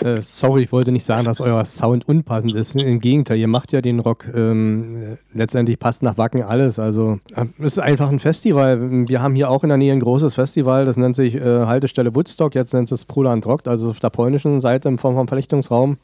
[0.00, 2.76] Äh, sorry, ich wollte nicht sagen, dass euer Sound unpassend ist.
[2.76, 4.26] Im Gegenteil, ihr macht ja den Rock.
[4.34, 6.78] Ähm, letztendlich passt nach Wacken alles.
[6.78, 9.08] Also äh, es ist einfach ein Festival.
[9.08, 12.14] Wir haben hier auch in der Nähe ein großes Festival, das nennt sich äh, Haltestelle
[12.14, 15.98] Woodstock, jetzt nennt es Proland Rock, also auf der polnischen Seite im Form vom Verlichtungsraum.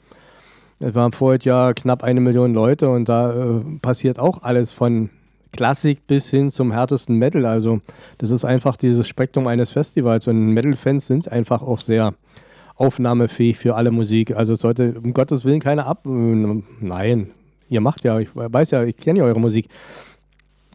[0.81, 5.11] Es waren vorher ja knapp eine Million Leute und da äh, passiert auch alles von
[5.53, 7.45] Klassik bis hin zum härtesten Metal.
[7.45, 7.81] Also
[8.19, 12.15] das ist einfach dieses Spektrum eines Festivals und Metal-Fans sind einfach auch sehr
[12.77, 14.35] aufnahmefähig für alle Musik.
[14.35, 16.07] Also es sollte um Gottes Willen keine ab...
[16.07, 17.31] Nein,
[17.69, 19.69] ihr macht ja, ich weiß ja, ich kenne ja eure Musik.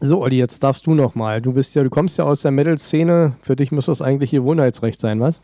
[0.00, 1.42] So, Olli, jetzt darfst du nochmal.
[1.42, 3.32] Du bist ja, du kommst ja aus der Metal-Szene.
[3.40, 5.40] Für dich muss das eigentlich Gewohnheitsrecht sein, was?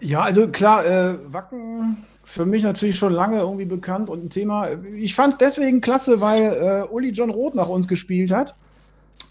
[0.00, 1.98] Ja, also klar, äh, Wacken
[2.30, 4.68] für mich natürlich schon lange irgendwie bekannt und ein Thema.
[4.96, 8.54] Ich fand es deswegen klasse, weil äh, Uli John Roth nach uns gespielt hat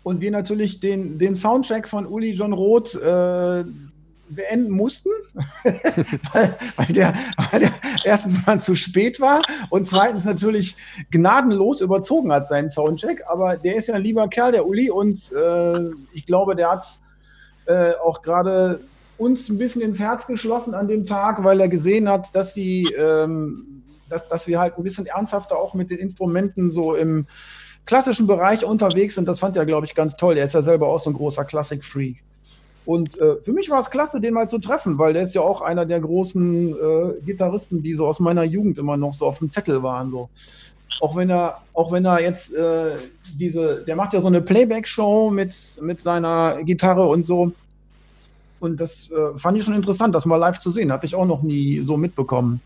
[0.03, 3.63] und wir natürlich den, den Soundcheck von Uli John Roth äh,
[4.27, 5.09] beenden mussten,
[6.33, 7.15] weil, weil, der,
[7.49, 7.71] weil der
[8.03, 10.75] erstens mal zu spät war und zweitens natürlich
[11.09, 13.23] gnadenlos überzogen hat seinen Soundcheck.
[13.29, 16.85] Aber der ist ja ein lieber Kerl, der Uli, und äh, ich glaube, der hat
[17.65, 18.81] äh, auch gerade
[19.19, 22.85] uns ein bisschen ins Herz geschlossen an dem Tag, weil er gesehen hat, dass sie,
[22.97, 27.27] ähm, dass, dass wir halt ein bisschen ernsthafter auch mit den Instrumenten so im
[27.85, 29.27] klassischen Bereich unterwegs sind.
[29.27, 30.37] Das fand er, glaube ich, ganz toll.
[30.37, 32.23] Er ist ja selber auch so ein großer Klassik-Freak.
[32.85, 35.41] Und äh, für mich war es klasse, den mal zu treffen, weil der ist ja
[35.41, 39.39] auch einer der großen äh, Gitarristen, die so aus meiner Jugend immer noch so auf
[39.39, 40.11] dem Zettel waren.
[40.11, 40.29] So.
[41.01, 42.95] Auch wenn er, auch wenn er jetzt äh,
[43.37, 47.51] diese, der macht ja so eine Playback-Show mit, mit seiner Gitarre und so.
[48.59, 50.91] Und das äh, fand ich schon interessant, das mal live zu sehen.
[50.91, 52.61] Hatte ich auch noch nie so mitbekommen.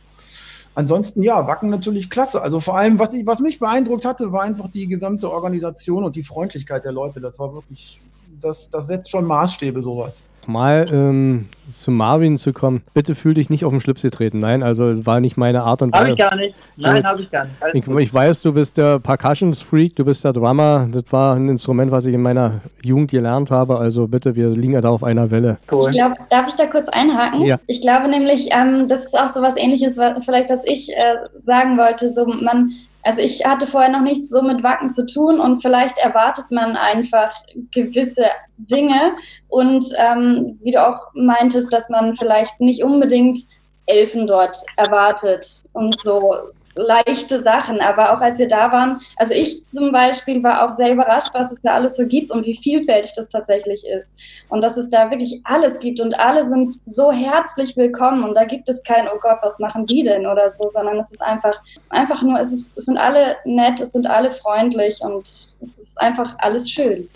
[0.75, 2.41] Ansonsten, ja, Wacken natürlich klasse.
[2.41, 6.15] Also vor allem, was, ich, was mich beeindruckt hatte, war einfach die gesamte Organisation und
[6.15, 7.21] die Freundlichkeit der Leute.
[7.21, 8.01] Das war wirklich
[8.41, 10.23] das, das setzt schon Maßstäbe, sowas.
[10.47, 12.84] Mal ähm, zu Marvin zu kommen.
[12.93, 14.39] Bitte fühl dich nicht auf den Schlips getreten.
[14.39, 16.03] Nein, also war nicht meine Art und Weise.
[16.03, 16.56] Habe ich gar nicht.
[16.75, 17.56] Nein, habe ich gar nicht.
[17.73, 20.88] Ich, ich, weiß, du bist der Percussions-Freak, du bist der Drummer.
[20.91, 23.77] Das war ein Instrument, was ich in meiner Jugend gelernt habe.
[23.77, 25.58] Also bitte, wir liegen ja da auf einer Welle.
[25.71, 25.89] Cool.
[25.89, 27.41] Ich glaube, darf ich da kurz einhaken?
[27.43, 27.60] Ja.
[27.67, 31.15] Ich glaube nämlich, ähm, das ist auch so was ähnliches, was, vielleicht was ich äh,
[31.38, 32.10] sagen wollte.
[32.10, 32.71] So, man
[33.03, 36.77] also ich hatte vorher noch nichts so mit Wacken zu tun und vielleicht erwartet man
[36.77, 37.33] einfach
[37.71, 38.25] gewisse
[38.57, 39.15] Dinge.
[39.49, 43.39] Und ähm, wie du auch meintest, dass man vielleicht nicht unbedingt
[43.85, 46.33] Elfen dort erwartet und so
[46.75, 47.81] leichte Sachen.
[47.81, 51.51] Aber auch als wir da waren, also ich zum Beispiel war auch sehr überrascht, was
[51.51, 54.19] es da alles so gibt und wie vielfältig das tatsächlich ist.
[54.49, 58.45] Und dass es da wirklich alles gibt und alle sind so herzlich willkommen und da
[58.45, 61.62] gibt es kein, oh Gott, was machen die denn oder so, sondern es ist einfach,
[61.89, 66.01] einfach nur, es, ist, es sind alle nett, es sind alle freundlich und es ist
[66.01, 67.07] einfach alles schön.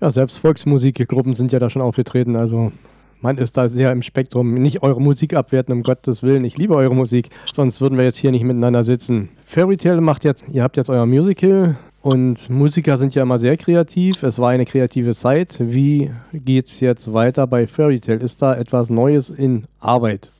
[0.00, 2.72] Ja, selbst Volksmusikgruppen sind ja da schon aufgetreten, also
[3.24, 4.52] man ist da sehr im Spektrum.
[4.54, 6.44] Nicht eure Musik abwerten, um Gottes Willen.
[6.44, 9.30] Ich liebe eure Musik, sonst würden wir jetzt hier nicht miteinander sitzen.
[9.46, 13.56] Fairy Tale macht jetzt, ihr habt jetzt euer Musical und Musiker sind ja immer sehr
[13.56, 14.22] kreativ.
[14.22, 15.56] Es war eine kreative Zeit.
[15.58, 18.18] Wie geht es jetzt weiter bei Fairy Tale?
[18.18, 20.30] Ist da etwas Neues in Arbeit?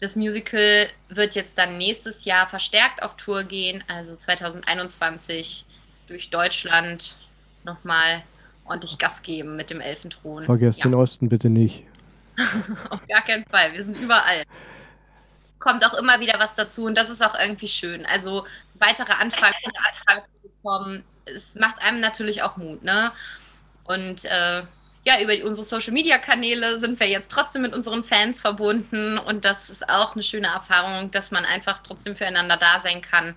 [0.00, 5.66] Das Musical wird jetzt dann nächstes Jahr verstärkt auf Tour gehen, also 2021
[6.06, 7.18] durch Deutschland
[7.66, 8.22] nochmal
[8.64, 10.44] ordentlich Gas geben mit dem Elfenthron.
[10.44, 10.84] Vergesst ja.
[10.84, 11.84] den Osten bitte nicht.
[12.90, 13.72] Auf gar keinen Fall.
[13.72, 14.44] Wir sind überall.
[15.58, 18.06] Kommt auch immer wieder was dazu und das ist auch irgendwie schön.
[18.06, 23.12] Also weitere Anfragen, Anfragen zu bekommen, es macht einem natürlich auch Mut, ne?
[23.84, 24.62] Und äh,
[25.04, 29.88] ja, über unsere Social-Media-Kanäle sind wir jetzt trotzdem mit unseren Fans verbunden und das ist
[29.88, 33.34] auch eine schöne Erfahrung, dass man einfach trotzdem füreinander da sein kann.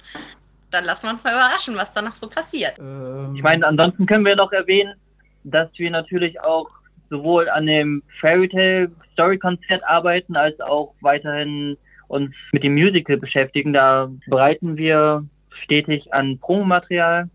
[0.71, 2.79] Dann lassen wir uns mal überraschen, was da noch so passiert.
[2.79, 4.95] Ähm, Ich meine, ansonsten können wir noch erwähnen,
[5.43, 6.69] dass wir natürlich auch
[7.13, 13.17] sowohl an dem Fairy Tale Story Konzert arbeiten, als auch weiterhin uns mit dem Musical
[13.17, 13.73] beschäftigen.
[13.73, 15.23] Da bereiten wir
[15.63, 17.29] stetig an Promomaterial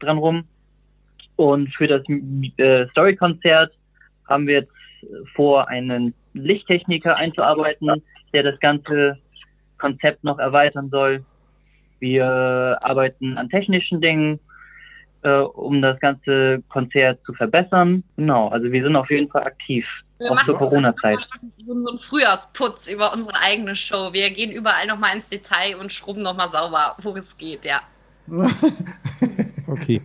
[0.00, 0.44] dran rum.
[1.36, 2.02] Und für das
[2.56, 3.72] äh, Story Konzert
[4.28, 4.72] haben wir jetzt
[5.34, 9.18] vor, einen Lichttechniker einzuarbeiten, der das ganze
[9.78, 11.24] Konzept noch erweitern soll.
[12.00, 12.26] Wir
[12.80, 14.40] arbeiten an technischen Dingen,
[15.24, 18.04] äh, um das ganze Konzert zu verbessern.
[18.16, 19.86] Genau, also wir sind auf jeden Fall aktiv,
[20.18, 21.18] Wir auch zur Corona-Zeit.
[21.58, 24.12] So, so ein Frühjahrsputz über unsere eigene Show.
[24.12, 27.80] Wir gehen überall nochmal ins Detail und schrubben nochmal sauber, wo es geht, ja.
[29.66, 30.00] Okay.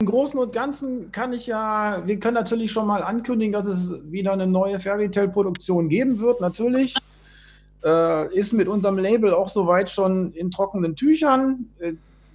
[0.00, 3.94] Im Großen und Ganzen kann ich ja, wir können natürlich schon mal ankündigen, dass es
[4.10, 6.40] wieder eine neue Fairy Tale Produktion geben wird.
[6.40, 6.96] Natürlich
[7.84, 11.70] äh, ist mit unserem Label auch soweit schon in trockenen Tüchern.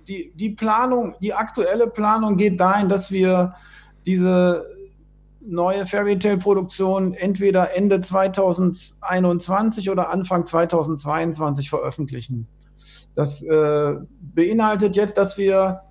[0.07, 3.55] Die, die Planung, die aktuelle Planung geht dahin, dass wir
[4.05, 4.65] diese
[5.41, 12.47] neue Fairy Tale Produktion entweder Ende 2021 oder Anfang 2022 veröffentlichen.
[13.15, 15.81] Das äh, beinhaltet jetzt, dass wir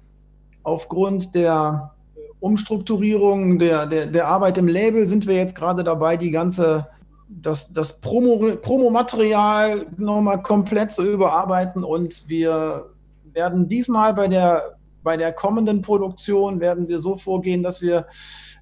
[0.63, 1.93] aufgrund der
[2.41, 6.87] Umstrukturierung der, der, der Arbeit im Label sind wir jetzt gerade dabei, die ganze,
[7.29, 12.91] das, das Promo, Promomaterial nochmal komplett zu überarbeiten und wir
[13.37, 18.07] werden diesmal bei der, bei der kommenden Produktion werden wir so vorgehen, dass wir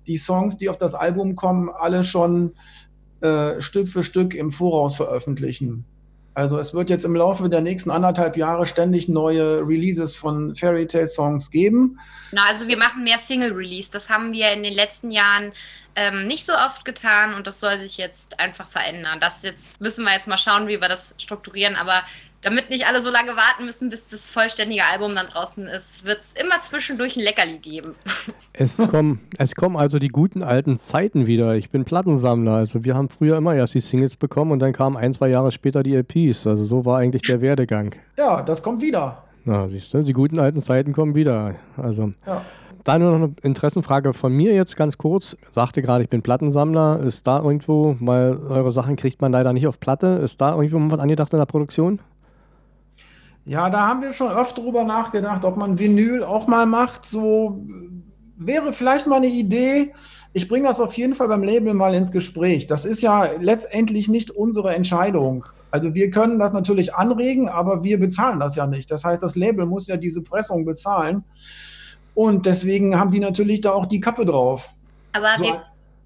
[0.07, 2.53] die Songs, die auf das Album kommen, alle schon
[3.23, 5.87] äh, Stück für Stück im Voraus veröffentlichen.
[6.35, 10.89] Also es wird jetzt im Laufe der nächsten anderthalb Jahre ständig neue Releases von Fairy
[10.89, 12.01] Tale Songs geben.
[12.33, 13.93] Na, also wir machen mehr Single-Release.
[13.93, 15.53] Das haben wir in den letzten Jahren
[15.95, 19.21] ähm, nicht so oft getan und das soll sich jetzt einfach verändern.
[19.21, 21.77] Das jetzt müssen wir jetzt mal schauen, wie wir das strukturieren.
[21.77, 22.03] Aber
[22.45, 26.21] damit nicht alle so lange warten müssen, bis das vollständige Album dann draußen ist, wird
[26.21, 27.95] es immer zwischendurch ein Leckerli geben.
[28.57, 31.57] Es kommen, es kommen also die guten alten Zeiten wieder.
[31.57, 32.53] Ich bin Plattensammler.
[32.53, 35.51] Also wir haben früher immer erst die Singles bekommen und dann kamen ein, zwei Jahre
[35.51, 36.47] später die LPs.
[36.47, 37.97] Also so war eigentlich der Werdegang.
[38.17, 39.25] Ja, das kommt wieder.
[39.45, 41.57] Na, siehst du, die guten alten Zeiten kommen wieder.
[41.77, 42.43] Also Ja.
[42.85, 45.37] da nur noch eine Interessenfrage von mir jetzt ganz kurz.
[45.51, 47.01] Sagte gerade, ich bin Plattensammler.
[47.01, 50.79] Ist da irgendwo, weil eure Sachen kriegt man leider nicht auf Platte, ist da irgendwo
[50.79, 51.99] mal was angedacht in der Produktion?
[53.47, 57.05] Ja, da haben wir schon öfter drüber nachgedacht, ob man Vinyl auch mal macht.
[57.05, 57.63] So
[58.37, 59.93] wäre vielleicht mal eine Idee.
[60.33, 62.67] Ich bringe das auf jeden Fall beim Label mal ins Gespräch.
[62.67, 65.45] Das ist ja letztendlich nicht unsere Entscheidung.
[65.71, 68.91] Also wir können das natürlich anregen, aber wir bezahlen das ja nicht.
[68.91, 71.25] Das heißt, das Label muss ja diese Pressung bezahlen.
[72.15, 74.71] Und deswegen haben die natürlich da auch die Kappe drauf.
[75.13, 75.63] Aber So, wir,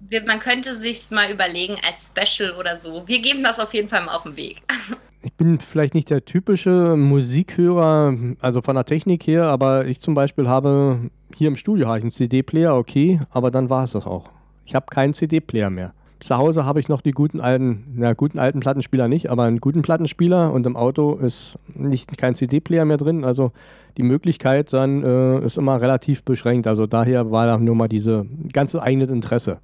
[0.09, 3.07] wir, man könnte sich's mal überlegen als Special oder so.
[3.07, 4.61] Wir geben das auf jeden Fall mal auf den Weg.
[5.39, 10.13] Ich bin vielleicht nicht der typische Musikhörer, also von der Technik her, aber ich zum
[10.13, 10.99] Beispiel habe
[11.33, 14.31] hier im Studio habe ich einen CD-Player, okay, aber dann war es das auch.
[14.65, 15.93] Ich habe keinen CD-Player mehr.
[16.19, 19.61] Zu Hause habe ich noch die guten alten, na guten alten Plattenspieler nicht, aber einen
[19.61, 23.23] guten Plattenspieler und im Auto ist nicht kein CD-Player mehr drin.
[23.23, 23.53] Also
[23.95, 26.67] die Möglichkeit dann äh, ist immer relativ beschränkt.
[26.67, 29.59] Also daher war da nur mal diese ganze eigene Interesse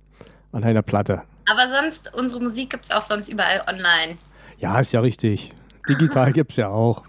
[0.54, 1.24] an einer Platte.
[1.52, 4.18] Aber sonst, unsere Musik gibt's auch sonst überall online.
[4.58, 5.52] Ja, ist ja richtig.
[5.88, 7.04] Digital gibt es ja auch.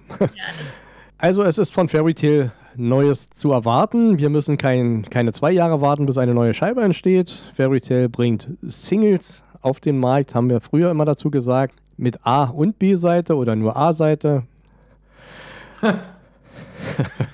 [1.18, 4.18] Also es ist von Fairy Tale Neues zu erwarten.
[4.18, 7.30] Wir müssen kein, keine zwei Jahre warten, bis eine neue Scheibe entsteht.
[7.56, 12.44] Fairy Tale bringt Singles auf den Markt, haben wir früher immer dazu gesagt, mit A-
[12.44, 14.44] und B-Seite oder nur A-Seite.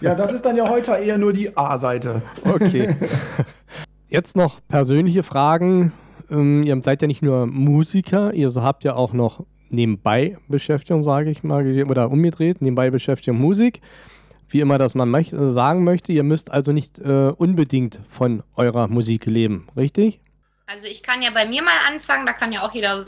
[0.00, 2.22] Ja, das ist dann ja heute eher nur die A-Seite.
[2.44, 2.96] Okay.
[4.09, 5.92] Jetzt noch persönliche Fragen.
[6.31, 11.31] Ähm, ihr seid ja nicht nur Musiker, ihr habt ja auch noch nebenbei Beschäftigung, sage
[11.31, 13.81] ich mal, oder umgedreht, nebenbei Beschäftigung Musik.
[14.49, 18.87] Wie immer das man möcht sagen möchte, ihr müsst also nicht äh, unbedingt von eurer
[18.87, 20.21] Musik leben, richtig?
[20.67, 23.05] Also ich kann ja bei mir mal anfangen, da kann ja auch jeder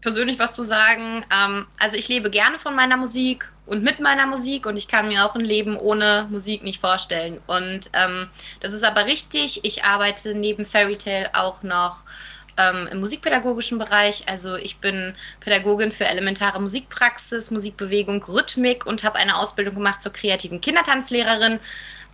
[0.00, 1.24] persönlich was zu sagen.
[1.30, 5.08] Ähm, also ich lebe gerne von meiner Musik und mit meiner Musik und ich kann
[5.08, 7.40] mir auch ein Leben ohne Musik nicht vorstellen.
[7.46, 8.28] Und ähm,
[8.60, 9.64] das ist aber richtig.
[9.64, 12.04] Ich arbeite neben Fairy Tale auch noch
[12.58, 14.28] ähm, im musikpädagogischen Bereich.
[14.28, 20.12] Also ich bin Pädagogin für elementare Musikpraxis, Musikbewegung, Rhythmik und habe eine Ausbildung gemacht zur
[20.12, 21.60] kreativen Kindertanzlehrerin,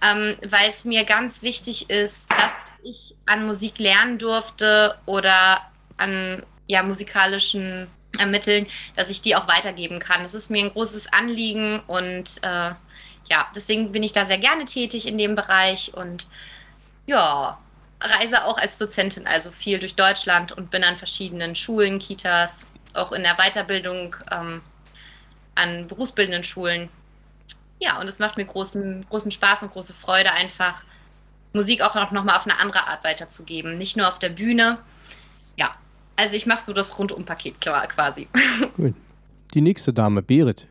[0.02, 5.60] ähm, weil es mir ganz wichtig ist, dass ich an Musik lernen durfte oder
[5.96, 7.88] an ja, musikalischen
[8.18, 10.22] Ermitteln, dass ich die auch weitergeben kann.
[10.22, 12.74] Das ist mir ein großes Anliegen und äh,
[13.26, 16.28] ja, deswegen bin ich da sehr gerne tätig in dem Bereich und
[17.06, 17.58] ja,
[18.04, 23.12] reise auch als Dozentin also viel durch Deutschland und bin an verschiedenen Schulen, Kitas, auch
[23.12, 24.62] in der Weiterbildung ähm,
[25.54, 26.88] an berufsbildenden Schulen.
[27.80, 30.84] Ja, und es macht mir großen, großen Spaß und große Freude, einfach
[31.52, 33.78] Musik auch noch mal auf eine andere Art weiterzugeben.
[33.78, 34.78] Nicht nur auf der Bühne.
[35.56, 35.72] Ja,
[36.16, 38.28] also ich mache so das Rundumpaket quasi.
[38.76, 38.94] Gut.
[39.54, 40.66] Die nächste Dame, Berit.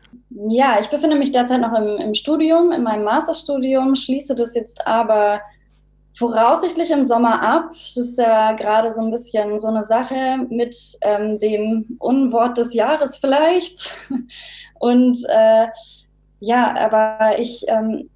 [0.48, 4.86] Ja, ich befinde mich derzeit noch im, im Studium, in meinem Masterstudium, schließe das jetzt
[4.86, 5.40] aber
[6.16, 7.70] voraussichtlich im Sommer ab.
[7.70, 12.74] Das ist ja gerade so ein bisschen so eine Sache mit ähm, dem Unwort des
[12.74, 13.94] Jahres vielleicht.
[14.78, 15.66] Und äh,
[16.40, 18.08] ja, aber ich ähm,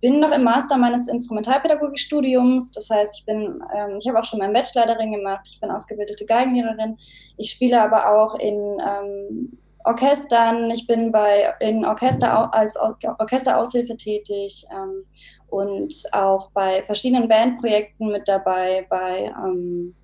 [0.00, 2.72] bin noch im Master meines Instrumentalpädagogikstudiums.
[2.72, 5.46] Das heißt, ich bin, ähm, ich habe auch schon meinen Bachelor darin gemacht.
[5.46, 6.96] Ich bin ausgebildete Geigenlehrerin.
[7.36, 10.70] Ich spiele aber auch in ähm, Orchestern.
[10.70, 15.04] Ich bin bei in Orchester als Or Orchesteraushilfe tätig ähm,
[15.54, 19.94] und auch bei verschiedenen Bandprojekten mit dabei, bei ähm,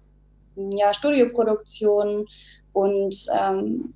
[0.54, 2.28] ja, Studioproduktionen
[2.72, 3.92] und ähm,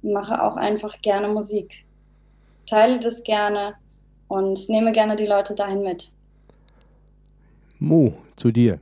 [0.00, 1.84] mache auch einfach gerne Musik.
[2.66, 3.74] Teile das gerne
[4.28, 6.10] und nehme gerne die Leute dahin mit.
[7.78, 8.78] Mo, zu dir.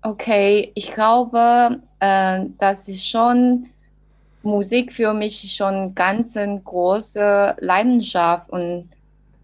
[0.00, 3.66] Okay, ich glaube, äh, das ist schon
[4.42, 8.88] Musik für mich schon ganz eine große Leidenschaft und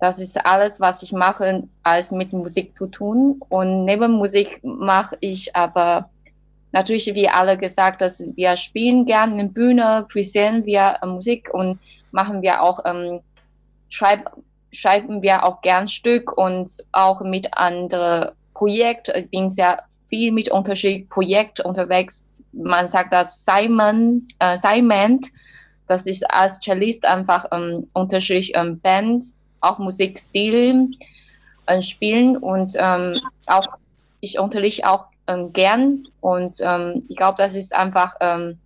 [0.01, 3.41] das ist alles, was ich mache, als mit Musik zu tun.
[3.49, 6.11] Und neben Musik mache ich aber
[6.73, 11.81] natürlich, wie alle gesagt, dass wir spielen gerne in Bühne, präsentieren wir Musik und
[12.13, 13.21] machen wir auch ähm,
[13.89, 14.31] schreib,
[14.73, 19.13] schreiben wir auch gern Stück und auch mit anderen Projekten.
[19.17, 19.79] Ich bin sehr
[20.09, 22.29] viel mit unterschiedlichen Projekten unterwegs.
[22.53, 25.21] Man sagt das Simon, äh, Simon,
[25.87, 30.91] das ist als Cellist einfach ähm, unterschiedliche ähm, Bands, auch Musikstil
[31.67, 33.67] äh, spielen und ähm, auch
[34.21, 38.59] ich unterrichte auch ähm, gern und ähm, ich glaube, das ist einfach ähm,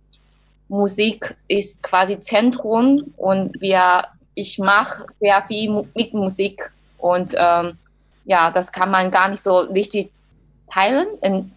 [0.67, 7.77] Musik ist quasi Zentrum und wir ich mache sehr viel mit Musik und ähm,
[8.25, 10.09] ja, das kann man gar nicht so richtig
[10.71, 11.07] teilen.
[11.21, 11.51] In,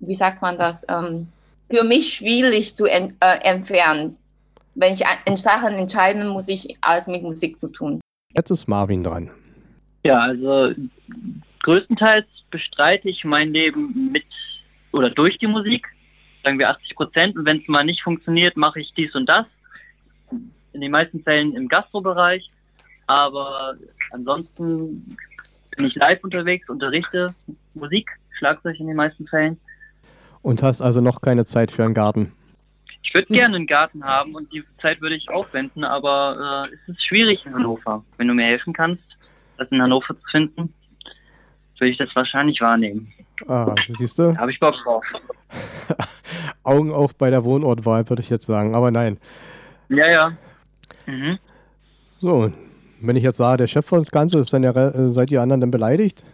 [0.00, 0.84] wie sagt man das?
[0.88, 1.28] Ähm,
[1.70, 4.16] für mich schwierig zu en, äh, entfernen.
[4.74, 8.00] Wenn ich in Sachen entscheiden, muss ich alles mit Musik zu tun.
[8.34, 9.30] Jetzt ist Marvin dran.
[10.04, 10.72] Ja, also
[11.62, 14.24] größtenteils bestreite ich mein Leben mit
[14.92, 15.86] oder durch die Musik,
[16.42, 17.36] sagen wir 80 Prozent.
[17.36, 19.46] Und wenn es mal nicht funktioniert, mache ich dies und das
[20.72, 22.50] in den meisten Fällen im Gastrobereich,
[23.06, 23.74] aber
[24.10, 25.16] ansonsten
[25.76, 27.34] bin ich live unterwegs, unterrichte
[27.74, 29.58] Musik, Schlagzeug in den meisten Fällen.
[30.42, 32.32] Und hast also noch keine Zeit für einen Garten?
[33.02, 36.94] Ich würde gerne einen Garten haben und die Zeit würde ich aufwenden, aber äh, es
[36.94, 38.04] ist schwierig in Hannover.
[38.16, 39.02] Wenn du mir helfen kannst,
[39.58, 40.72] das in Hannover zu finden,
[41.82, 43.12] würde ich das wahrscheinlich wahrnehmen.
[43.48, 44.36] Ah, siehst du?
[44.38, 45.04] Habe ich Bock drauf.
[46.62, 49.18] Augen auf bei der Wohnortwahl, würde ich jetzt sagen, aber nein.
[49.88, 50.32] Ja, ja.
[51.06, 51.38] Mhm.
[52.20, 52.52] So,
[53.00, 55.42] wenn ich jetzt sage, der Chef von das Ganze ist, dann ja, äh, seid ihr
[55.42, 56.24] anderen dann beleidigt?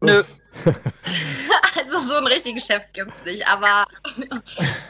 [0.00, 0.22] Nö.
[1.94, 3.84] also so einen richtigen Chef gibt's nicht, aber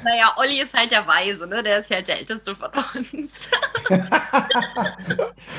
[0.05, 1.63] naja, Olli ist halt der Weise, ne?
[1.63, 2.71] Der ist halt der älteste von
[3.13, 3.49] uns.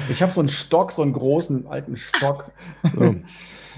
[0.10, 2.52] ich habe so einen Stock, so einen großen alten Stock.
[2.96, 3.16] So.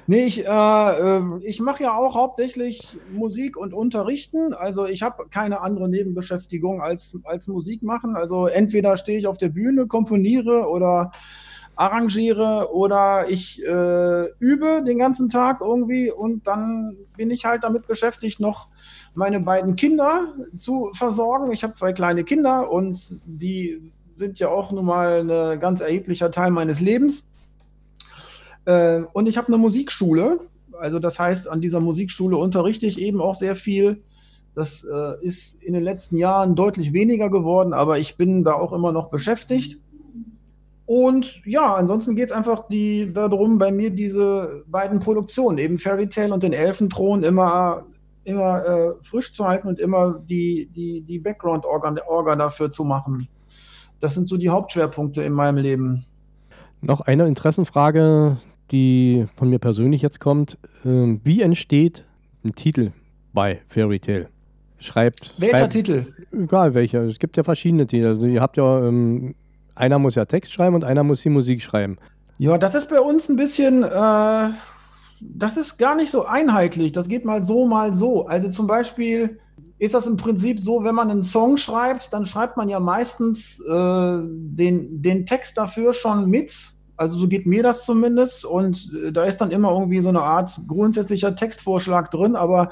[0.09, 4.53] Nee, ich, äh, äh, ich mache ja auch hauptsächlich Musik und Unterrichten.
[4.53, 8.15] Also ich habe keine andere Nebenbeschäftigung als, als Musik machen.
[8.15, 11.11] Also entweder stehe ich auf der Bühne, komponiere oder
[11.77, 17.87] arrangiere oder ich äh, übe den ganzen Tag irgendwie und dann bin ich halt damit
[17.87, 18.67] beschäftigt, noch
[19.13, 21.51] meine beiden Kinder zu versorgen.
[21.51, 26.31] Ich habe zwei kleine Kinder und die sind ja auch nun mal ein ganz erheblicher
[26.31, 27.29] Teil meines Lebens.
[28.65, 30.39] Äh, und ich habe eine Musikschule.
[30.79, 34.01] Also das heißt, an dieser Musikschule unterrichte ich eben auch sehr viel.
[34.55, 38.73] Das äh, ist in den letzten Jahren deutlich weniger geworden, aber ich bin da auch
[38.73, 39.79] immer noch beschäftigt.
[40.87, 46.09] Und ja, ansonsten geht es einfach die, darum, bei mir diese beiden Produktionen, eben Fairy
[46.09, 47.85] Tale und den Elfenthron, immer,
[48.23, 53.27] immer äh, frisch zu halten und immer die, die, die Background-Orga dafür zu machen.
[53.99, 56.05] Das sind so die Hauptschwerpunkte in meinem Leben.
[56.81, 58.37] Noch eine Interessenfrage
[58.71, 60.57] die von mir persönlich jetzt kommt.
[60.85, 62.05] Ähm, wie entsteht
[62.43, 62.91] ein Titel
[63.33, 64.27] bei Fairy Tale?
[64.79, 65.33] Schreibt.
[65.37, 66.05] Welcher schreibt, Titel?
[66.31, 67.03] Egal welcher.
[67.03, 68.05] Es gibt ja verschiedene Titel.
[68.05, 69.33] Also ihr habt ja, ähm,
[69.77, 71.97] einer muss ja Text schreiben und einer muss die Musik schreiben.
[72.37, 74.49] Ja, das ist bei uns ein bisschen, äh,
[75.19, 76.91] das ist gar nicht so einheitlich.
[76.91, 78.27] Das geht mal so, mal so.
[78.27, 79.39] Also zum Beispiel
[79.79, 83.59] ist das im Prinzip so, wenn man einen Song schreibt, dann schreibt man ja meistens
[83.61, 86.53] äh, den, den Text dafür schon mit
[86.95, 88.45] Also so geht mir das zumindest.
[88.45, 92.35] Und äh, da ist dann immer irgendwie so eine Art grundsätzlicher Textvorschlag drin.
[92.35, 92.69] Aber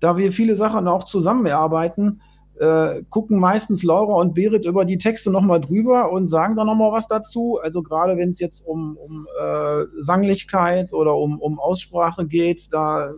[0.00, 2.20] da wir viele Sachen auch zusammen erarbeiten,
[2.58, 6.92] äh, gucken meistens Laura und Berit über die Texte nochmal drüber und sagen dann nochmal
[6.92, 7.58] was dazu.
[7.62, 13.12] Also gerade wenn es jetzt um, um äh, Sanglichkeit oder um, um Aussprache geht, da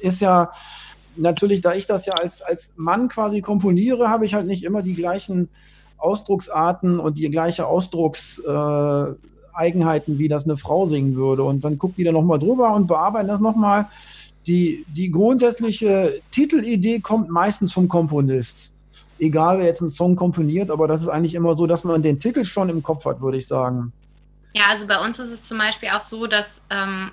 [0.00, 0.50] ist ja
[1.16, 4.82] natürlich, da ich das ja als, als Mann quasi komponiere, habe ich halt nicht immer
[4.82, 5.48] die gleichen
[5.98, 11.42] Ausdrucksarten und die gleiche Ausdruckseigenheiten, äh, wie das eine Frau singen würde.
[11.42, 13.88] Und dann guckt die da nochmal drüber und bearbeiten das nochmal.
[14.46, 18.75] Die, die grundsätzliche Titelidee kommt meistens vom Komponist.
[19.18, 22.18] Egal, wer jetzt einen Song komponiert, aber das ist eigentlich immer so, dass man den
[22.18, 23.92] Titel schon im Kopf hat, würde ich sagen.
[24.52, 27.10] Ja, also bei uns ist es zum Beispiel auch so, dass ähm,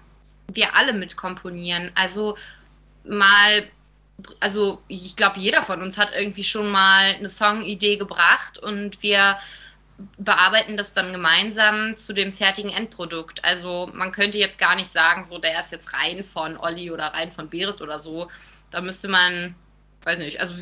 [0.51, 1.91] wir alle mitkomponieren.
[1.95, 2.35] Also
[3.03, 3.63] mal
[4.39, 9.37] also ich glaube, jeder von uns hat irgendwie schon mal eine Songidee gebracht und wir
[10.17, 13.43] bearbeiten das dann gemeinsam zu dem fertigen Endprodukt.
[13.43, 17.05] Also man könnte jetzt gar nicht sagen, so der ist jetzt rein von Olli oder
[17.05, 18.29] rein von Berit oder so.
[18.71, 19.55] Da müsste man,
[20.03, 20.53] weiß nicht, also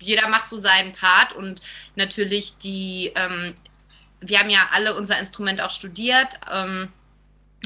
[0.00, 1.60] jeder macht so seinen Part und
[1.94, 3.54] natürlich die, ähm,
[4.20, 6.88] wir haben ja alle unser Instrument auch studiert ähm,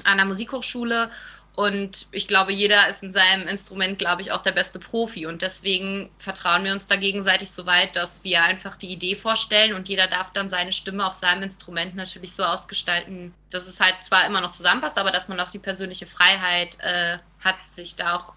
[0.04, 1.10] an der Musikhochschule
[1.56, 5.26] und ich glaube, jeder ist in seinem Instrument, glaube ich, auch der beste Profi.
[5.26, 9.74] Und deswegen vertrauen wir uns da gegenseitig so weit, dass wir einfach die Idee vorstellen
[9.74, 13.94] und jeder darf dann seine Stimme auf seinem Instrument natürlich so ausgestalten, dass es halt
[14.02, 18.16] zwar immer noch zusammenpasst, aber dass man auch die persönliche Freiheit äh, hat, sich da
[18.16, 18.34] auch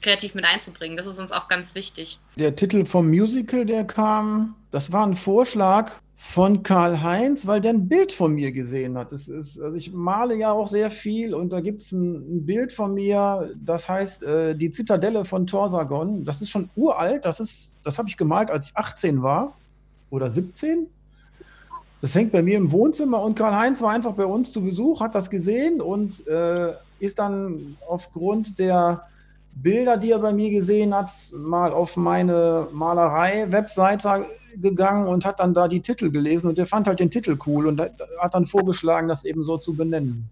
[0.00, 0.96] kreativ mit einzubringen.
[0.96, 2.18] Das ist uns auch ganz wichtig.
[2.36, 7.88] Der Titel vom Musical, der kam, das war ein Vorschlag von Karl-Heinz, weil der ein
[7.88, 9.10] Bild von mir gesehen hat.
[9.10, 12.72] Ist, also ich male ja auch sehr viel und da gibt es ein, ein, Bild
[12.72, 16.24] von mir, das heißt äh, die Zitadelle von Torsagon.
[16.24, 19.56] Das ist schon uralt, das, das habe ich gemalt, als ich 18 war
[20.10, 20.86] oder 17.
[22.02, 25.14] Das hängt bei mir im Wohnzimmer und Karl-Heinz war einfach bei uns zu Besuch, hat
[25.14, 29.09] das gesehen und äh, ist dann aufgrund der
[29.52, 34.26] Bilder, die er bei mir gesehen hat, mal auf meine Malerei-Webseite
[34.56, 37.66] gegangen und hat dann da die Titel gelesen und der fand halt den Titel cool
[37.66, 40.28] und hat dann vorgeschlagen, das eben so zu benennen.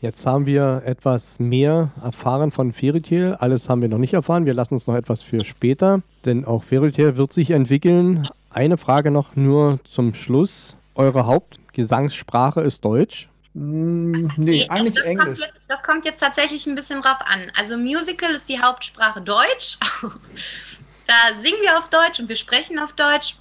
[0.00, 3.38] Jetzt haben wir etwas mehr erfahren von Fairytale.
[3.42, 4.46] Alles haben wir noch nicht erfahren.
[4.46, 8.26] Wir lassen uns noch etwas für später, denn auch Fairytale wird sich entwickeln.
[8.48, 10.74] Eine Frage noch nur zum Schluss.
[10.94, 13.28] Eure Hauptgesangssprache ist Deutsch.
[13.54, 15.24] Mm, nee, nee, eigentlich das, das Englisch.
[15.24, 17.50] Kommt jetzt, das kommt jetzt tatsächlich ein bisschen drauf an.
[17.56, 19.78] Also Musical ist die Hauptsprache Deutsch.
[21.06, 23.36] da singen wir auf Deutsch und wir sprechen auf Deutsch.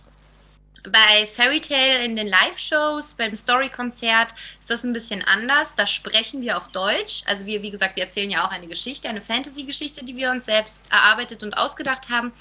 [0.83, 5.75] Bei Fairy Tale in den Live-Shows, beim Story-Konzert ist das ein bisschen anders.
[5.75, 7.21] Da sprechen wir auf Deutsch.
[7.25, 10.45] Also wir, wie gesagt, wir erzählen ja auch eine Geschichte, eine Fantasy-Geschichte, die wir uns
[10.45, 12.31] selbst erarbeitet und ausgedacht haben.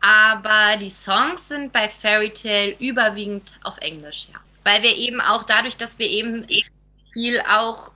[0.00, 4.40] Aber die Songs sind bei Fairy Tale überwiegend auf Englisch, ja.
[4.64, 6.46] Weil wir eben auch dadurch, dass wir eben
[7.12, 7.92] viel auch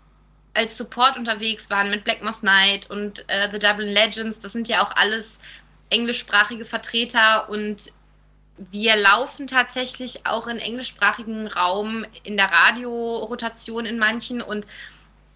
[0.55, 4.69] als Support unterwegs waren mit Black Moss Night und äh, The Dublin Legends, das sind
[4.69, 5.41] ja auch alles
[5.91, 7.93] englischsprachige Vertreter und
[8.57, 14.67] wir laufen tatsächlich auch in englischsprachigen Raum in der Radiorotation in manchen und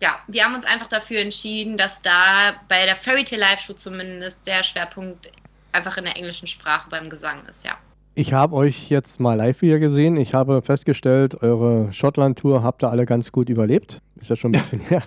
[0.01, 3.73] ja, wir haben uns einfach dafür entschieden, dass da bei der Fairy Tale Live Show
[3.73, 5.31] zumindest der Schwerpunkt
[5.73, 7.79] einfach in der englischen Sprache beim Gesang ist, ja.
[8.19, 10.17] Ich habe euch jetzt mal live wieder gesehen.
[10.17, 14.01] Ich habe festgestellt, eure Schottland-Tour habt ihr alle ganz gut überlebt.
[14.15, 15.03] Ist ja schon ein bisschen her.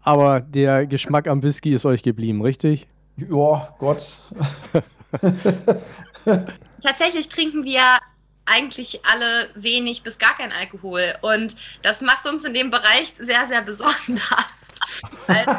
[0.00, 2.88] Aber der Geschmack am Whisky ist euch geblieben, richtig?
[3.16, 4.02] Ja, Gott.
[6.82, 7.98] Tatsächlich trinken wir
[8.52, 11.14] eigentlich alle wenig bis gar kein Alkohol.
[11.22, 14.78] Und das macht uns in dem Bereich sehr, sehr besonders.
[15.26, 15.50] also,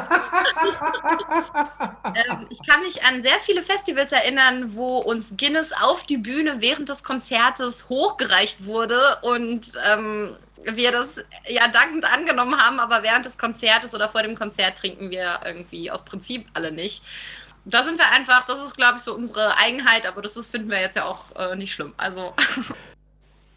[2.14, 6.60] ähm, ich kann mich an sehr viele Festivals erinnern, wo uns Guinness auf die Bühne
[6.60, 11.16] während des Konzertes hochgereicht wurde und ähm, wir das
[11.46, 15.90] ja dankend angenommen haben, aber während des Konzertes oder vor dem Konzert trinken wir irgendwie
[15.90, 17.02] aus Prinzip alle nicht
[17.64, 20.70] da sind wir einfach, das ist, glaube ich, so unsere Eigenheit, aber das ist, finden
[20.70, 21.94] wir jetzt ja auch äh, nicht schlimm.
[21.96, 22.34] Also.